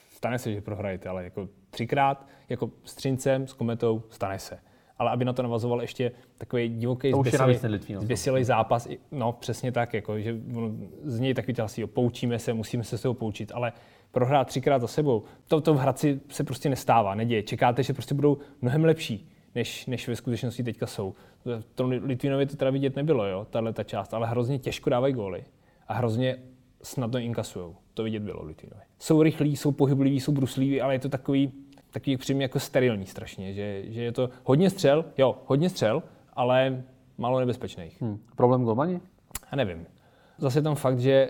Stane 0.09 0.39
se, 0.39 0.53
že 0.53 0.61
prohrajete, 0.61 1.09
ale 1.09 1.23
jako 1.23 1.47
třikrát, 1.69 2.27
jako 2.49 2.71
s 2.83 2.95
Třincem, 2.95 3.47
s 3.47 3.53
Kometou, 3.53 4.03
stane 4.09 4.39
se. 4.39 4.59
Ale 4.97 5.11
aby 5.11 5.25
na 5.25 5.33
to 5.33 5.43
navazoval 5.43 5.81
ještě 5.81 6.11
takový 6.37 6.69
divoký, 6.69 7.07
je 7.07 7.13
zběsilej 7.99 8.43
zápas, 8.43 8.87
no 9.11 9.31
přesně 9.31 9.71
tak, 9.71 9.93
jako, 9.93 10.19
že 10.19 10.37
z 11.03 11.19
něj 11.19 11.33
takový 11.33 11.57
asi, 11.57 11.81
jo, 11.81 11.87
poučíme 11.87 12.39
se, 12.39 12.53
musíme 12.53 12.83
se 12.83 12.97
z 12.97 13.01
toho 13.01 13.13
poučit, 13.13 13.51
ale 13.55 13.73
prohrát 14.11 14.47
třikrát 14.47 14.81
za 14.81 14.87
sebou, 14.87 15.23
to, 15.47 15.61
to 15.61 15.73
v 15.73 15.77
Hradci 15.77 16.21
se 16.29 16.43
prostě 16.43 16.69
nestává, 16.69 17.15
neděje. 17.15 17.43
Čekáte, 17.43 17.83
že 17.83 17.93
prostě 17.93 18.15
budou 18.15 18.37
mnohem 18.61 18.85
lepší, 18.85 19.31
než, 19.57 19.85
než 19.85 20.07
ve 20.07 20.15
skutečnosti 20.15 20.63
teďka 20.63 20.87
jsou. 20.87 21.15
V 21.45 21.63
tom 21.75 21.89
Litvínově 21.89 22.45
to 22.45 22.55
teda 22.55 22.71
vidět 22.71 22.95
nebylo, 22.95 23.25
jo, 23.25 23.47
tahle 23.49 23.73
ta 23.73 23.83
část, 23.83 24.13
ale 24.13 24.27
hrozně 24.27 24.59
těžko 24.59 24.89
dávají 24.89 25.13
góly 25.13 25.43
a 25.87 25.93
hrozně 25.93 26.37
snadno 26.81 27.19
inkasujou. 27.19 27.75
To 27.93 28.03
vidět 28.03 28.19
bylo 28.19 28.43
v 28.43 28.47
Litvínově. 28.47 28.83
Jsou 28.99 29.21
rychlí, 29.21 29.55
jsou 29.55 29.71
pohybliví, 29.71 30.19
jsou 30.19 30.31
brusliví, 30.31 30.81
ale 30.81 30.95
je 30.95 30.99
to 30.99 31.09
takový, 31.09 31.51
takový 31.91 32.17
přímě 32.17 32.43
jako 32.43 32.59
sterilní 32.59 33.05
strašně, 33.05 33.53
že, 33.53 33.83
že 33.87 34.01
je 34.01 34.11
to 34.11 34.29
hodně 34.43 34.69
střel, 34.69 35.05
jo, 35.17 35.37
hodně 35.45 35.69
střel, 35.69 36.03
ale 36.33 36.83
málo 37.17 37.39
nebezpečných. 37.39 38.01
Hm. 38.01 38.19
Problém 38.35 38.63
golmani? 38.63 38.99
Já 39.51 39.55
nevím. 39.55 39.85
Zase 40.37 40.61
tam 40.61 40.75
fakt, 40.75 40.99
že 40.99 41.29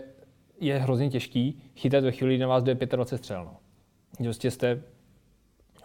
je 0.60 0.78
hrozně 0.78 1.10
těžký 1.10 1.62
chytat 1.76 2.04
ve 2.04 2.12
chvíli, 2.12 2.36
kdy 2.36 2.42
na 2.42 2.48
vás 2.48 2.64
jde 2.64 2.76
25 2.76 3.18
střel. 3.18 3.44
No. 3.46 3.58
Prostě 4.24 4.52
jste 4.52 4.82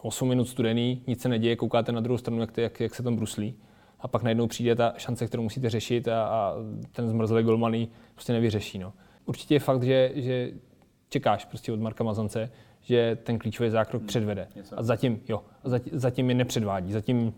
8 0.02 0.28
minut 0.28 0.44
studený, 0.44 1.02
nic 1.06 1.22
se 1.22 1.28
neděje, 1.28 1.56
koukáte 1.56 1.92
na 1.92 2.00
druhou 2.00 2.18
stranu, 2.18 2.40
jak, 2.40 2.56
jak, 2.56 2.80
jak 2.80 2.94
se 2.94 3.02
tam 3.02 3.16
bruslí. 3.16 3.54
A 4.00 4.08
pak 4.08 4.22
najednou 4.22 4.46
přijde 4.46 4.74
ta 4.74 4.94
šance, 4.96 5.26
kterou 5.26 5.42
musíte 5.42 5.70
řešit 5.70 6.08
a, 6.08 6.24
a 6.24 6.54
ten 6.92 7.08
zmrzlý 7.08 7.42
golmaný 7.42 7.88
prostě 8.14 8.32
nevyřeší. 8.32 8.78
No. 8.78 8.92
Určitě 9.26 9.54
je 9.54 9.60
fakt, 9.60 9.82
že, 9.82 10.12
že 10.14 10.50
čekáš 11.08 11.44
prostě 11.44 11.72
od 11.72 11.80
Marka 11.80 12.04
Mazance, 12.04 12.50
že 12.80 13.18
ten 13.22 13.38
klíčový 13.38 13.70
zákrok 13.70 14.02
předvede. 14.02 14.48
A 14.76 14.82
zatím, 14.82 15.20
jo, 15.28 15.42
a 15.64 15.68
zatím, 15.68 15.98
zatím 15.98 16.28
je 16.28 16.34
nepředvádí. 16.34 16.92
Zatím, 16.92 17.34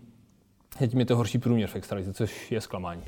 zatím 0.79 0.99
je 0.99 1.05
to 1.05 1.17
horší 1.17 1.37
průměr 1.37 1.69
v 1.69 1.75
extralize, 1.75 2.13
což 2.13 2.51
je 2.51 2.61
zklamání. 2.61 3.01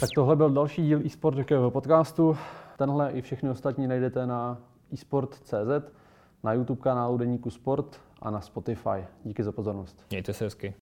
Tak 0.00 0.10
tohle 0.14 0.36
byl 0.36 0.50
další 0.50 0.82
díl 0.82 1.06
eSport 1.06 1.38
podcastu. 1.68 2.36
Tenhle 2.78 3.12
i 3.12 3.22
všechny 3.22 3.50
ostatní 3.50 3.86
najdete 3.86 4.26
na 4.26 4.58
eSport.cz. 4.92 5.92
na 6.42 6.52
YouTube 6.52 6.82
kanálu 6.82 7.18
Deníku 7.18 7.50
Sport 7.50 8.00
a 8.22 8.30
na 8.30 8.40
Spotify. 8.40 9.04
Díky 9.24 9.42
za 9.42 9.52
pozornost. 9.52 10.04
Mějte 10.10 10.32
se 10.34 10.44
hezky. 10.44 10.74